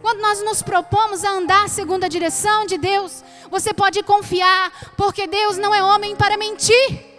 Quando 0.00 0.20
nós 0.20 0.42
nos 0.42 0.62
propomos 0.62 1.24
a 1.24 1.30
andar 1.30 1.68
segundo 1.68 2.02
a 2.02 2.08
direção 2.08 2.66
de 2.66 2.76
Deus, 2.76 3.22
você 3.48 3.72
pode 3.72 4.02
confiar, 4.02 4.72
porque 4.96 5.28
Deus 5.28 5.56
não 5.58 5.72
é 5.72 5.80
homem 5.80 6.16
para 6.16 6.36
mentir. 6.36 7.11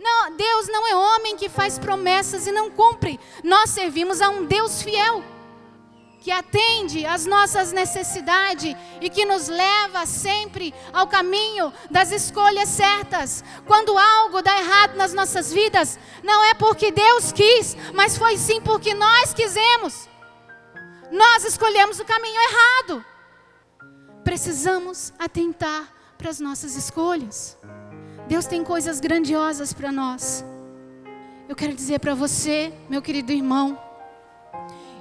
Não, 0.00 0.34
Deus 0.34 0.66
não 0.68 0.88
é 0.88 0.96
homem 0.96 1.36
que 1.36 1.50
faz 1.50 1.78
promessas 1.78 2.46
e 2.46 2.52
não 2.52 2.70
cumpre. 2.70 3.20
Nós 3.44 3.68
servimos 3.68 4.22
a 4.22 4.30
um 4.30 4.46
Deus 4.46 4.80
fiel, 4.80 5.22
que 6.20 6.30
atende 6.30 7.04
às 7.04 7.26
nossas 7.26 7.70
necessidades 7.70 8.74
e 8.98 9.10
que 9.10 9.26
nos 9.26 9.48
leva 9.48 10.06
sempre 10.06 10.72
ao 10.90 11.06
caminho 11.06 11.70
das 11.90 12.12
escolhas 12.12 12.70
certas. 12.70 13.44
Quando 13.66 13.98
algo 13.98 14.40
dá 14.40 14.58
errado 14.58 14.96
nas 14.96 15.12
nossas 15.12 15.52
vidas, 15.52 15.98
não 16.24 16.44
é 16.44 16.54
porque 16.54 16.90
Deus 16.90 17.30
quis, 17.30 17.76
mas 17.92 18.16
foi 18.16 18.38
sim 18.38 18.58
porque 18.62 18.94
nós 18.94 19.34
quisemos. 19.34 20.08
Nós 21.12 21.44
escolhemos 21.44 22.00
o 22.00 22.06
caminho 22.06 22.40
errado. 22.40 23.04
Precisamos 24.24 25.12
atentar 25.18 25.92
para 26.16 26.30
as 26.30 26.40
nossas 26.40 26.74
escolhas. 26.74 27.58
Deus 28.30 28.46
tem 28.46 28.62
coisas 28.62 29.00
grandiosas 29.00 29.72
para 29.72 29.90
nós. 29.90 30.44
Eu 31.48 31.56
quero 31.56 31.74
dizer 31.74 31.98
para 31.98 32.14
você, 32.14 32.72
meu 32.88 33.02
querido 33.02 33.32
irmão 33.32 33.76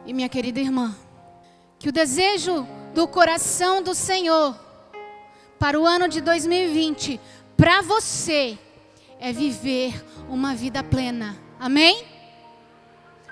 e 0.04 0.12
minha 0.14 0.28
querida 0.28 0.60
irmã, 0.60 0.96
que 1.78 1.88
o 1.88 1.92
desejo 1.92 2.68
do 2.92 3.08
coração 3.08 3.84
do 3.84 3.94
Senhor 3.94 4.60
para 5.60 5.80
o 5.80 5.86
ano 5.86 6.08
de 6.08 6.22
2020, 6.22 7.22
para 7.56 7.84
você, 7.84 8.58
é 9.20 9.32
viver 9.32 10.04
uma 10.28 10.56
vida 10.56 10.84
plena. 10.84 11.38
Amém? 11.60 12.04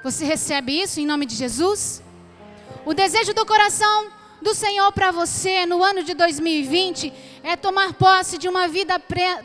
Você 0.04 0.26
recebe 0.26 0.80
isso 0.80 1.00
em 1.00 1.08
nome 1.08 1.26
de 1.26 1.34
Jesus? 1.34 2.04
O 2.86 2.94
desejo 2.94 3.34
do 3.34 3.48
coração 3.48 4.12
do 4.42 4.54
Senhor 4.54 4.92
para 4.92 5.12
você 5.12 5.66
no 5.66 5.84
ano 5.84 6.04
de 6.04 6.14
2020 6.14 7.14
é 7.44 7.56
tomar 7.56 7.94
posse 7.94 8.38
de 8.38 8.48
uma 8.48 8.68
vida 8.68 9.00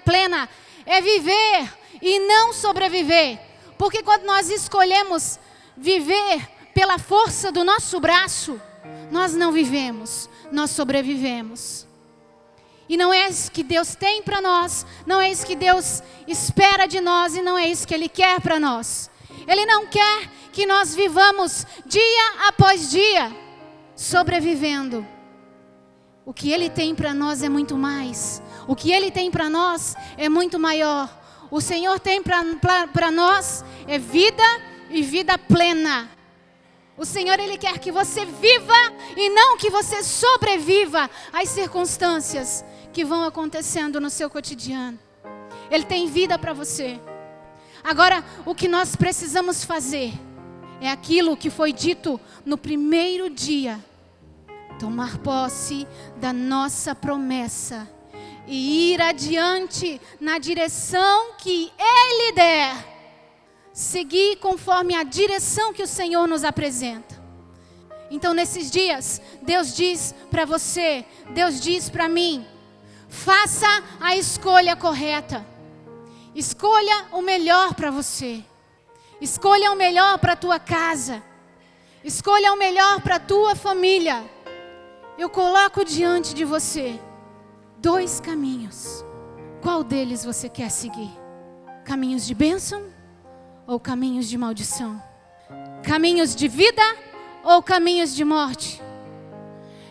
plena, 0.05 0.49
é 0.85 1.01
viver 1.01 1.73
e 2.01 2.19
não 2.21 2.53
sobreviver. 2.53 3.39
Porque 3.79 4.03
quando 4.03 4.25
nós 4.25 4.51
escolhemos 4.51 5.39
viver 5.77 6.49
pela 6.75 6.99
força 6.99 7.51
do 7.51 7.65
nosso 7.65 7.99
braço, 8.01 8.61
nós 9.11 9.35
não 9.35 9.53
vivemos, 9.53 10.29
nós 10.51 10.71
sobrevivemos. 10.71 11.87
E 12.89 12.97
não 12.97 13.13
é 13.13 13.29
isso 13.29 13.51
que 13.51 13.63
Deus 13.63 13.95
tem 13.95 14.23
para 14.23 14.41
nós, 14.41 14.85
não 15.07 15.21
é 15.21 15.31
isso 15.31 15.47
que 15.47 15.57
Deus 15.57 16.03
espera 16.27 16.87
de 16.87 17.01
nós 17.01 17.35
e 17.35 17.43
não 17.43 17.57
é 17.57 17.67
isso 17.67 17.87
que 17.87 17.95
Ele 17.95 18.09
quer 18.09 18.41
para 18.41 18.61
nós. 18.61 19.11
Ele 19.47 19.65
não 19.65 19.87
quer 19.87 20.29
que 20.53 20.67
nós 20.67 20.95
vivamos 20.95 21.67
dia 21.87 22.49
após 22.49 22.91
dia 22.91 23.42
sobrevivendo. 24.03 25.07
O 26.27 26.33
que 26.35 26.53
Ele 26.53 26.69
tem 26.69 26.95
para 26.95 27.15
nós 27.15 27.43
é 27.43 27.49
muito 27.49 27.77
mais. 27.77 28.43
O 28.67 28.75
que 28.75 28.93
Ele 28.93 29.11
tem 29.11 29.31
para 29.31 29.49
nós 29.49 29.95
é 30.17 30.29
muito 30.29 30.59
maior. 30.59 31.09
O 31.51 31.61
Senhor 31.61 32.01
tem 32.01 32.23
para 32.23 33.11
nós 33.11 33.65
é 33.87 33.99
vida 33.99 34.43
e 34.91 35.03
vida 35.03 35.39
plena. 35.39 36.11
O 36.97 37.05
Senhor, 37.05 37.39
Ele 37.39 37.57
quer 37.57 37.79
que 37.79 37.91
você 37.91 38.25
viva 38.25 38.75
e 39.17 39.31
não 39.31 39.57
que 39.57 39.71
você 39.71 40.03
sobreviva 40.03 41.09
às 41.33 41.49
circunstâncias 41.49 42.65
que 42.93 43.05
vão 43.05 43.25
acontecendo 43.25 44.01
no 44.01 44.11
seu 44.11 44.29
cotidiano. 44.29 44.99
Ele 45.71 45.85
tem 45.85 46.07
vida 46.07 46.39
para 46.39 46.53
você. 46.53 47.01
Agora, 47.83 48.25
o 48.45 48.55
que 48.55 48.69
nós 48.69 48.95
precisamos 48.95 49.65
fazer 49.65 50.13
é 50.81 50.91
aquilo 50.91 51.37
que 51.37 51.51
foi 51.51 51.73
dito 51.73 52.21
no 52.45 52.59
primeiro 52.59 53.31
dia 53.31 53.83
tomar 54.79 55.19
posse 55.19 55.87
da 56.17 56.33
nossa 56.33 56.95
promessa 56.95 57.89
e 58.47 58.93
ir 58.93 59.01
adiante 59.01 60.01
na 60.21 60.39
direção 60.39 61.33
que 61.39 61.73
Ele 61.79 62.33
der. 62.33 62.93
Seguir 63.73 64.37
conforme 64.37 64.95
a 64.95 65.03
direção 65.03 65.73
que 65.73 65.83
o 65.83 65.87
Senhor 65.87 66.27
nos 66.27 66.45
apresenta. 66.45 67.21
Então, 68.11 68.35
nesses 68.35 68.71
dias, 68.71 69.23
Deus 69.41 69.75
diz 69.75 70.15
para 70.31 70.45
você, 70.45 71.05
Deus 71.31 71.59
diz 71.61 71.89
para 71.89 72.09
mim: 72.09 72.47
faça 73.09 73.67
a 74.01 74.15
escolha 74.15 74.77
correta. 74.77 75.47
Escolha 76.35 77.07
o 77.13 77.23
melhor 77.23 77.75
para 77.75 77.91
você. 77.91 78.45
Escolha 79.21 79.73
o 79.73 79.77
melhor 79.77 80.19
para 80.19 80.33
a 80.33 80.37
tua 80.37 80.59
casa. 80.59 81.23
Escolha 82.05 82.53
o 82.53 82.59
melhor 82.59 83.01
para 83.01 83.17
a 83.17 83.21
tua 83.21 83.55
família 83.55 84.23
eu 85.19 85.29
coloco 85.29 85.85
diante 85.85 86.35
de 86.35 86.45
você 86.45 86.99
dois 87.79 88.21
caminhos. 88.21 89.05
Qual 89.61 89.85
deles 89.85 90.25
você 90.25 90.49
quer 90.49 90.71
seguir? 90.71 91.11
Caminhos 91.85 92.27
de 92.27 92.35
bênção 92.35 92.83
ou 93.67 93.79
caminhos 93.79 94.29
de 94.29 94.39
maldição? 94.39 95.03
Caminhos 95.85 96.35
de 96.35 96.49
vida 96.49 96.83
ou 97.43 97.63
caminhos 97.63 98.15
de 98.15 98.25
morte? 98.25 98.81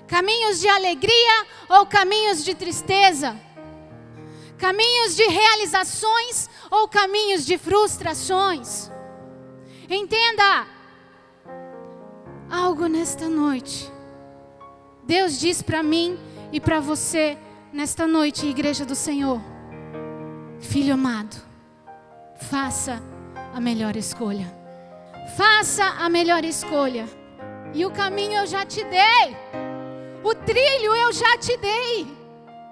Caminhos 0.08 0.60
de 0.60 0.68
alegria 0.68 1.46
ou 1.70 1.86
caminhos 1.86 2.44
de 2.44 2.56
tristeza? 2.56 3.38
Caminhos 4.58 5.16
de 5.16 5.24
realizações 5.24 6.50
ou 6.70 6.88
caminhos 6.88 7.46
de 7.46 7.58
frustrações? 7.58 8.92
Entenda 9.90 10.68
algo 12.50 12.88
nesta 12.88 13.28
noite 13.28 13.91
Deus 15.12 15.38
diz 15.38 15.62
para 15.62 15.84
mim 15.84 16.18
e 16.54 16.60
para 16.62 16.80
você 16.80 17.38
nesta 17.74 18.08
noite, 18.08 18.48
igreja 18.48 18.86
do 18.86 18.96
Senhor: 18.96 19.42
Filho 20.62 20.94
amado, 20.94 21.36
faça 22.50 23.04
a 23.54 23.60
melhor 23.60 23.98
escolha. 23.98 24.48
Faça 25.36 25.84
a 25.84 26.08
melhor 26.08 26.46
escolha. 26.46 27.10
E 27.74 27.86
o 27.86 27.92
caminho 27.92 28.38
eu 28.40 28.48
já 28.48 28.66
te 28.66 28.86
dei. 28.86 29.36
O 30.24 30.34
trilho 30.34 30.96
eu 30.96 31.12
já 31.12 31.38
te 31.38 31.58
dei. 31.58 32.08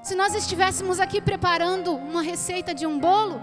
Se 0.02 0.16
nós 0.16 0.34
estivéssemos 0.34 0.98
aqui 0.98 1.20
preparando 1.20 1.94
uma 1.94 2.22
receita 2.22 2.74
de 2.74 2.88
um 2.88 2.98
bolo, 2.98 3.42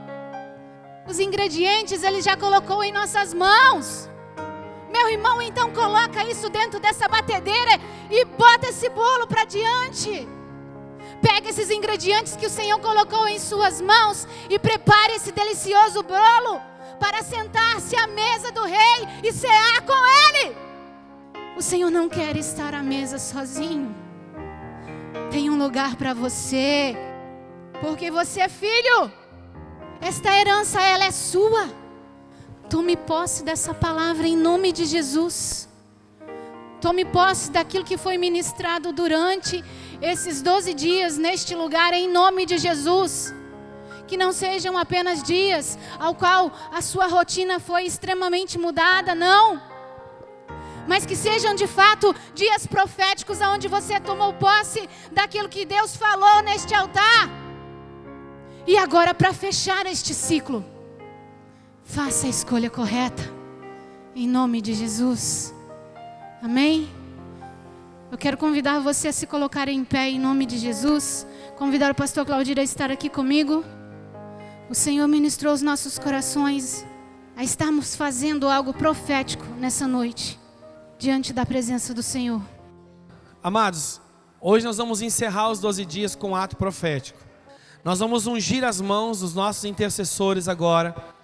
os 1.07 1.21
ingredientes 1.21 2.03
ele 2.03 2.23
já 2.23 2.35
colocou 2.35 2.83
em 2.83 2.93
nossas 2.93 3.35
mãos. 3.35 4.09
Meu 4.97 5.11
irmão, 5.11 5.43
então 5.43 5.71
coloca 5.73 6.25
isso 6.25 6.49
dentro 6.49 6.81
dessa 6.81 7.07
batedeira 7.07 7.79
e 8.11 8.25
bota 8.25 8.69
esse 8.69 8.89
bolo 8.89 9.27
para 9.27 9.45
diante. 9.45 10.27
Pega 11.21 11.51
esses 11.51 11.71
ingredientes 11.71 12.35
que 12.35 12.47
o 12.47 12.51
Senhor 12.51 12.79
colocou 12.81 13.29
em 13.29 13.39
suas 13.39 13.79
mãos 13.79 14.27
e 14.49 14.59
prepare 14.59 15.13
esse 15.17 15.31
delicioso 15.33 16.03
bolo 16.03 16.63
para 16.99 17.23
sentar-se 17.23 17.95
à 17.95 18.07
mesa 18.07 18.51
do 18.51 18.63
rei 18.63 19.01
e 19.23 19.31
cear 19.35 19.83
com 19.83 20.01
ele. 20.25 20.57
O 21.59 21.63
Senhor 21.63 21.91
não 21.91 22.09
quer 22.09 22.35
estar 22.35 22.73
à 22.73 22.83
mesa 22.83 23.19
sozinho. 23.19 23.95
tem 25.31 25.51
um 25.51 25.59
lugar 25.59 25.97
para 25.97 26.15
você, 26.15 26.97
porque 27.83 28.11
você 28.11 28.41
é 28.41 28.49
filho. 28.49 29.13
Esta 30.01 30.35
herança 30.35 30.81
ela 30.81 31.05
é 31.05 31.11
sua. 31.11 31.86
Tome 32.69 32.97
posse 32.97 33.45
dessa 33.45 33.73
palavra 33.73 34.27
em 34.27 34.37
nome 34.37 34.73
de 34.73 34.87
Jesus. 34.87 35.69
Tome 36.81 37.05
posse 37.05 37.49
daquilo 37.51 37.85
que 37.85 37.97
foi 37.97 38.19
ministrado 38.19 38.93
durante 38.93 39.65
esses 40.03 40.43
12 40.43 40.75
dias 40.75 41.17
neste 41.17 41.55
lugar 41.55 41.93
em 41.93 42.09
nome 42.09 42.45
de 42.45 42.59
Jesus. 42.59 43.33
Que 44.09 44.17
não 44.17 44.33
sejam 44.33 44.77
apenas 44.77 45.23
dias 45.23 45.79
ao 45.97 46.15
qual 46.17 46.53
a 46.73 46.83
sua 46.83 47.07
rotina 47.07 47.61
foi 47.61 47.85
extremamente 47.85 48.59
mudada, 48.59 49.15
não. 49.15 49.63
Mas 50.89 51.07
que 51.07 51.15
sejam 51.15 51.55
de 51.55 51.69
fato 51.69 52.13
dias 52.35 52.67
proféticos 52.67 53.41
onde 53.41 53.69
você 53.69 54.01
tomou 54.01 54.33
posse 54.35 54.89
daquilo 55.13 55.49
que 55.49 55.65
Deus 55.65 55.95
falou 55.95 56.43
neste 56.43 56.75
altar. 56.75 57.31
E 58.67 58.77
agora, 58.77 59.15
para 59.15 59.33
fechar 59.33 59.87
este 59.87 60.13
ciclo, 60.13 60.65
faça 61.87 62.27
a 62.27 62.31
escolha 62.31 62.69
correta, 62.69 63.23
em 64.15 64.29
nome 64.29 64.61
de 64.61 64.75
Jesus. 64.75 65.55
Amém? 66.43 66.89
Eu 68.11 68.19
quero 68.19 68.37
convidar 68.37 68.81
você 68.81 69.09
a 69.09 69.13
se 69.13 69.27
colocar 69.27 69.69
em 69.69 69.85
pé 69.85 70.11
em 70.11 70.19
nome 70.19 70.45
de 70.47 70.59
Jesus. 70.59 71.27
Convidar 71.57 71.93
o 71.93 71.95
pastor 71.95 72.27
Claudir 72.27 72.59
a 72.59 72.63
estar 72.63 72.91
aqui 72.91 73.09
comigo. 73.09 73.65
O 74.69 74.75
Senhor 74.75 75.07
ministrou 75.07 75.55
os 75.55 75.63
nossos 75.63 75.99
corações 75.99 76.85
a 77.37 77.45
estarmos 77.45 77.95
fazendo 77.95 78.49
algo 78.49 78.75
profético 78.75 79.45
nessa 79.59 79.87
noite, 79.87 80.39
diante 80.99 81.33
da 81.33 81.47
presença 81.47 81.95
do 81.95 82.03
Senhor. 82.03 82.43
Amados, 83.43 84.01
hoje 84.41 84.65
nós 84.65 84.77
vamos 84.77 85.03
encerrar 85.03 85.51
os 85.51 85.61
12 85.61 85.85
dias 85.85 86.17
com 86.17 86.31
um 86.31 86.37
ato 86.37 86.57
profético. 86.57 87.19
Nós 87.85 88.01
vamos 88.01 88.27
ungir 88.27 88.65
as 88.65 88.81
mãos 88.81 89.21
dos 89.21 89.35
nossos 89.35 89.65
intercessores 89.65 90.49
agora, 90.49 91.16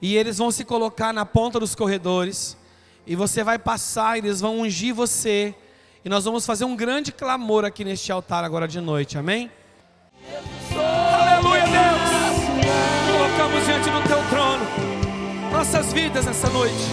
e 0.00 0.16
eles 0.16 0.38
vão 0.38 0.50
se 0.50 0.64
colocar 0.64 1.12
na 1.12 1.26
ponta 1.26 1.60
dos 1.60 1.74
corredores, 1.74 2.56
e 3.06 3.16
você 3.16 3.42
vai 3.42 3.58
passar, 3.58 4.18
eles 4.18 4.40
vão 4.40 4.60
ungir 4.60 4.94
você 4.94 5.54
e 6.04 6.08
nós 6.08 6.24
vamos 6.24 6.46
fazer 6.46 6.64
um 6.64 6.74
grande 6.74 7.12
clamor 7.12 7.64
aqui 7.64 7.84
neste 7.84 8.10
altar 8.10 8.42
agora 8.42 8.66
de 8.66 8.80
noite, 8.80 9.18
amém? 9.18 9.50
Aleluia, 10.72 11.64
Deus! 11.64 13.10
Colocamos 13.12 13.64
diante 13.66 13.90
do 13.90 14.08
teu 14.08 14.28
trono 14.28 14.90
nossas 15.52 15.92
vidas 15.92 16.26
essa 16.26 16.48
noite. 16.48 16.86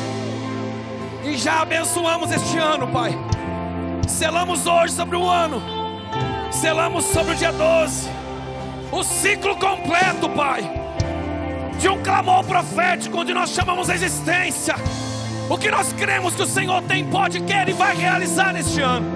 E 1.24 1.38
já 1.38 1.62
abençoamos 1.62 2.32
este 2.32 2.58
ano, 2.58 2.88
Pai. 2.88 3.12
Selamos 4.08 4.66
hoje 4.66 4.94
sobre 4.94 5.16
o 5.16 5.26
ano. 5.30 5.62
Selamos 6.52 7.06
sobre 7.06 7.34
o 7.34 7.36
dia 7.36 7.52
12. 7.54 8.10
O 8.92 9.04
ciclo 9.04 9.56
completo, 9.58 10.28
Pai. 10.30 10.77
De 11.80 11.90
um 11.90 12.02
clamor 12.02 12.44
profético 12.44 13.20
onde 13.20 13.34
nós 13.34 13.52
chamamos 13.52 13.90
a 13.90 13.96
existência 13.96 14.76
o 15.50 15.58
que 15.58 15.72
nós 15.72 15.94
cremos 15.94 16.36
que 16.36 16.42
o 16.42 16.46
Senhor 16.46 16.82
tem, 16.84 17.06
pode, 17.06 17.40
quer 17.42 17.70
e 17.70 17.74
vai 17.74 17.96
realizar 17.96 18.52
neste 18.52 18.82
ano. 18.82 19.08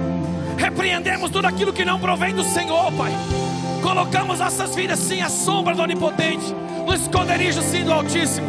Repreendemos 0.58 1.30
tudo 1.30 1.46
aquilo 1.46 1.74
que 1.74 1.84
não 1.84 2.00
provém 2.00 2.34
do 2.34 2.44
Senhor, 2.44 2.92
Pai. 2.94 3.12
Colocamos 3.82 4.40
nossas 4.40 4.74
vidas 4.74 5.00
sim 5.00 5.22
à 5.22 5.30
sombra 5.30 5.76
do 5.76 5.82
Onipotente, 5.82 6.56
no 6.86 6.94
esconderijo 6.94 7.62
sim 7.62 7.84
do 7.84 7.92
Altíssimo. 7.92 8.48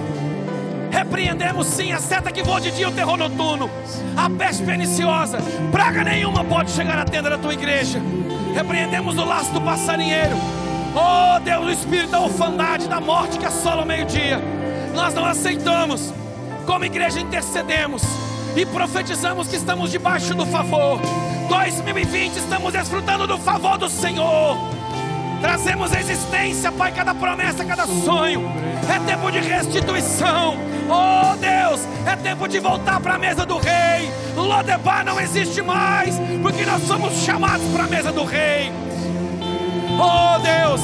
Repreendemos 0.92 1.66
sim 1.66 1.92
a 1.92 1.98
seta 1.98 2.30
que 2.30 2.42
voa 2.42 2.60
de 2.60 2.70
dia 2.70 2.88
o 2.88 2.92
terror 2.92 3.16
noturno, 3.16 3.68
a 4.16 4.30
peste 4.30 4.62
perniciosa, 4.62 5.38
praga 5.72 6.04
nenhuma 6.04 6.44
pode 6.44 6.70
chegar 6.70 6.98
à 6.98 7.04
tenda 7.04 7.30
da 7.30 7.38
tua 7.38 7.54
igreja. 7.54 8.00
Repreendemos 8.54 9.18
o 9.18 9.24
laço 9.24 9.52
do 9.52 9.60
passarinheiro. 9.60 10.36
Oh 10.94 11.40
Deus, 11.40 11.66
o 11.66 11.70
espírito 11.70 12.10
da 12.10 12.20
orfandade, 12.20 12.86
da 12.86 13.00
morte 13.00 13.38
que 13.38 13.46
assola 13.46 13.82
o 13.82 13.86
meio-dia. 13.86 14.38
Nós 14.94 15.14
não 15.14 15.24
aceitamos 15.24 16.12
como 16.66 16.84
igreja 16.84 17.18
intercedemos 17.18 18.02
e 18.54 18.66
profetizamos 18.66 19.48
que 19.48 19.56
estamos 19.56 19.90
debaixo 19.90 20.34
do 20.34 20.44
favor. 20.44 21.00
2020 21.48 22.36
estamos 22.36 22.72
desfrutando 22.72 23.26
do 23.26 23.38
favor 23.38 23.78
do 23.78 23.88
Senhor. 23.88 24.56
Trazemos 25.40 25.92
existência, 25.92 26.70
Pai, 26.70 26.92
cada 26.92 27.14
promessa, 27.14 27.64
cada 27.64 27.86
sonho. 27.86 28.52
É 28.88 28.98
tempo 29.10 29.30
de 29.30 29.40
restituição. 29.40 30.56
Oh 30.88 31.36
Deus, 31.36 31.80
é 32.06 32.14
tempo 32.16 32.46
de 32.46 32.60
voltar 32.60 33.00
para 33.00 33.14
a 33.14 33.18
mesa 33.18 33.46
do 33.46 33.56
rei. 33.56 34.12
Lodebar 34.36 35.04
não 35.04 35.18
existe 35.18 35.62
mais, 35.62 36.16
porque 36.42 36.64
nós 36.64 36.82
somos 36.82 37.14
chamados 37.24 37.66
para 37.72 37.84
a 37.84 37.88
mesa 37.88 38.12
do 38.12 38.24
rei. 38.24 38.70
Oh 39.98 40.38
Deus, 40.38 40.80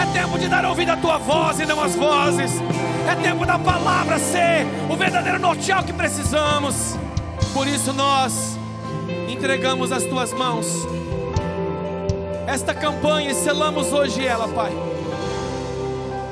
é 0.00 0.18
tempo 0.18 0.38
de 0.38 0.48
dar 0.48 0.64
ouvido 0.64 0.90
à 0.90 0.96
tua 0.96 1.18
voz 1.18 1.60
e 1.60 1.66
não 1.66 1.82
às 1.82 1.94
vozes. 1.94 2.52
É 3.10 3.14
tempo 3.14 3.44
da 3.44 3.58
palavra 3.58 4.18
ser 4.18 4.66
o 4.90 4.96
verdadeiro 4.96 5.38
norteal 5.38 5.82
que 5.82 5.92
precisamos. 5.92 6.96
Por 7.52 7.66
isso 7.66 7.92
nós 7.92 8.58
entregamos 9.28 9.92
as 9.92 10.04
tuas 10.04 10.32
mãos 10.32 10.86
esta 12.46 12.74
campanha 12.74 13.30
e 13.30 13.34
selamos 13.34 13.92
hoje 13.92 14.24
ela, 14.24 14.46
Pai. 14.48 14.70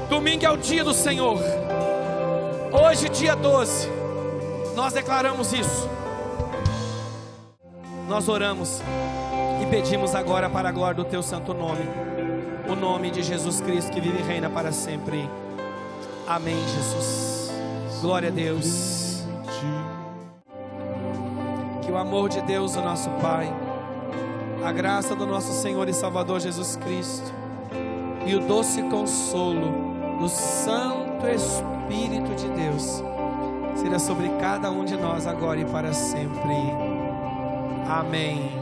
Domingo 0.08 0.44
é 0.44 0.50
o 0.50 0.56
dia 0.56 0.84
do 0.84 0.92
Senhor. 0.92 1.38
Hoje, 2.70 3.08
dia 3.08 3.34
12, 3.34 3.88
nós 4.76 4.92
declaramos 4.92 5.52
isso. 5.52 5.88
Nós 8.08 8.28
oramos 8.28 8.82
pedimos 9.72 10.14
agora 10.14 10.50
para 10.50 10.68
a 10.68 10.72
glória 10.72 10.96
do 10.96 11.02
teu 11.02 11.22
santo 11.22 11.54
nome, 11.54 11.80
o 12.68 12.76
nome 12.76 13.10
de 13.10 13.22
Jesus 13.22 13.58
Cristo 13.58 13.90
que 13.90 14.02
vive 14.02 14.18
e 14.18 14.22
reina 14.22 14.50
para 14.50 14.70
sempre. 14.70 15.26
Amém, 16.28 16.58
Jesus. 16.68 17.50
Glória 18.02 18.28
a 18.28 18.30
Deus. 18.30 19.24
Que 21.80 21.90
o 21.90 21.96
amor 21.96 22.28
de 22.28 22.42
Deus, 22.42 22.76
o 22.76 22.82
nosso 22.82 23.08
Pai, 23.22 23.50
a 24.62 24.70
graça 24.72 25.16
do 25.16 25.26
nosso 25.26 25.54
Senhor 25.54 25.88
e 25.88 25.94
Salvador 25.94 26.38
Jesus 26.38 26.76
Cristo 26.76 27.32
e 28.26 28.34
o 28.34 28.40
doce 28.40 28.82
consolo 28.82 29.72
do 30.20 30.28
Santo 30.28 31.26
Espírito 31.26 32.34
de 32.34 32.48
Deus 32.50 33.02
seja 33.74 33.98
sobre 33.98 34.28
cada 34.38 34.70
um 34.70 34.84
de 34.84 34.98
nós 34.98 35.26
agora 35.26 35.58
e 35.58 35.64
para 35.64 35.94
sempre. 35.94 36.52
Amém. 37.88 38.61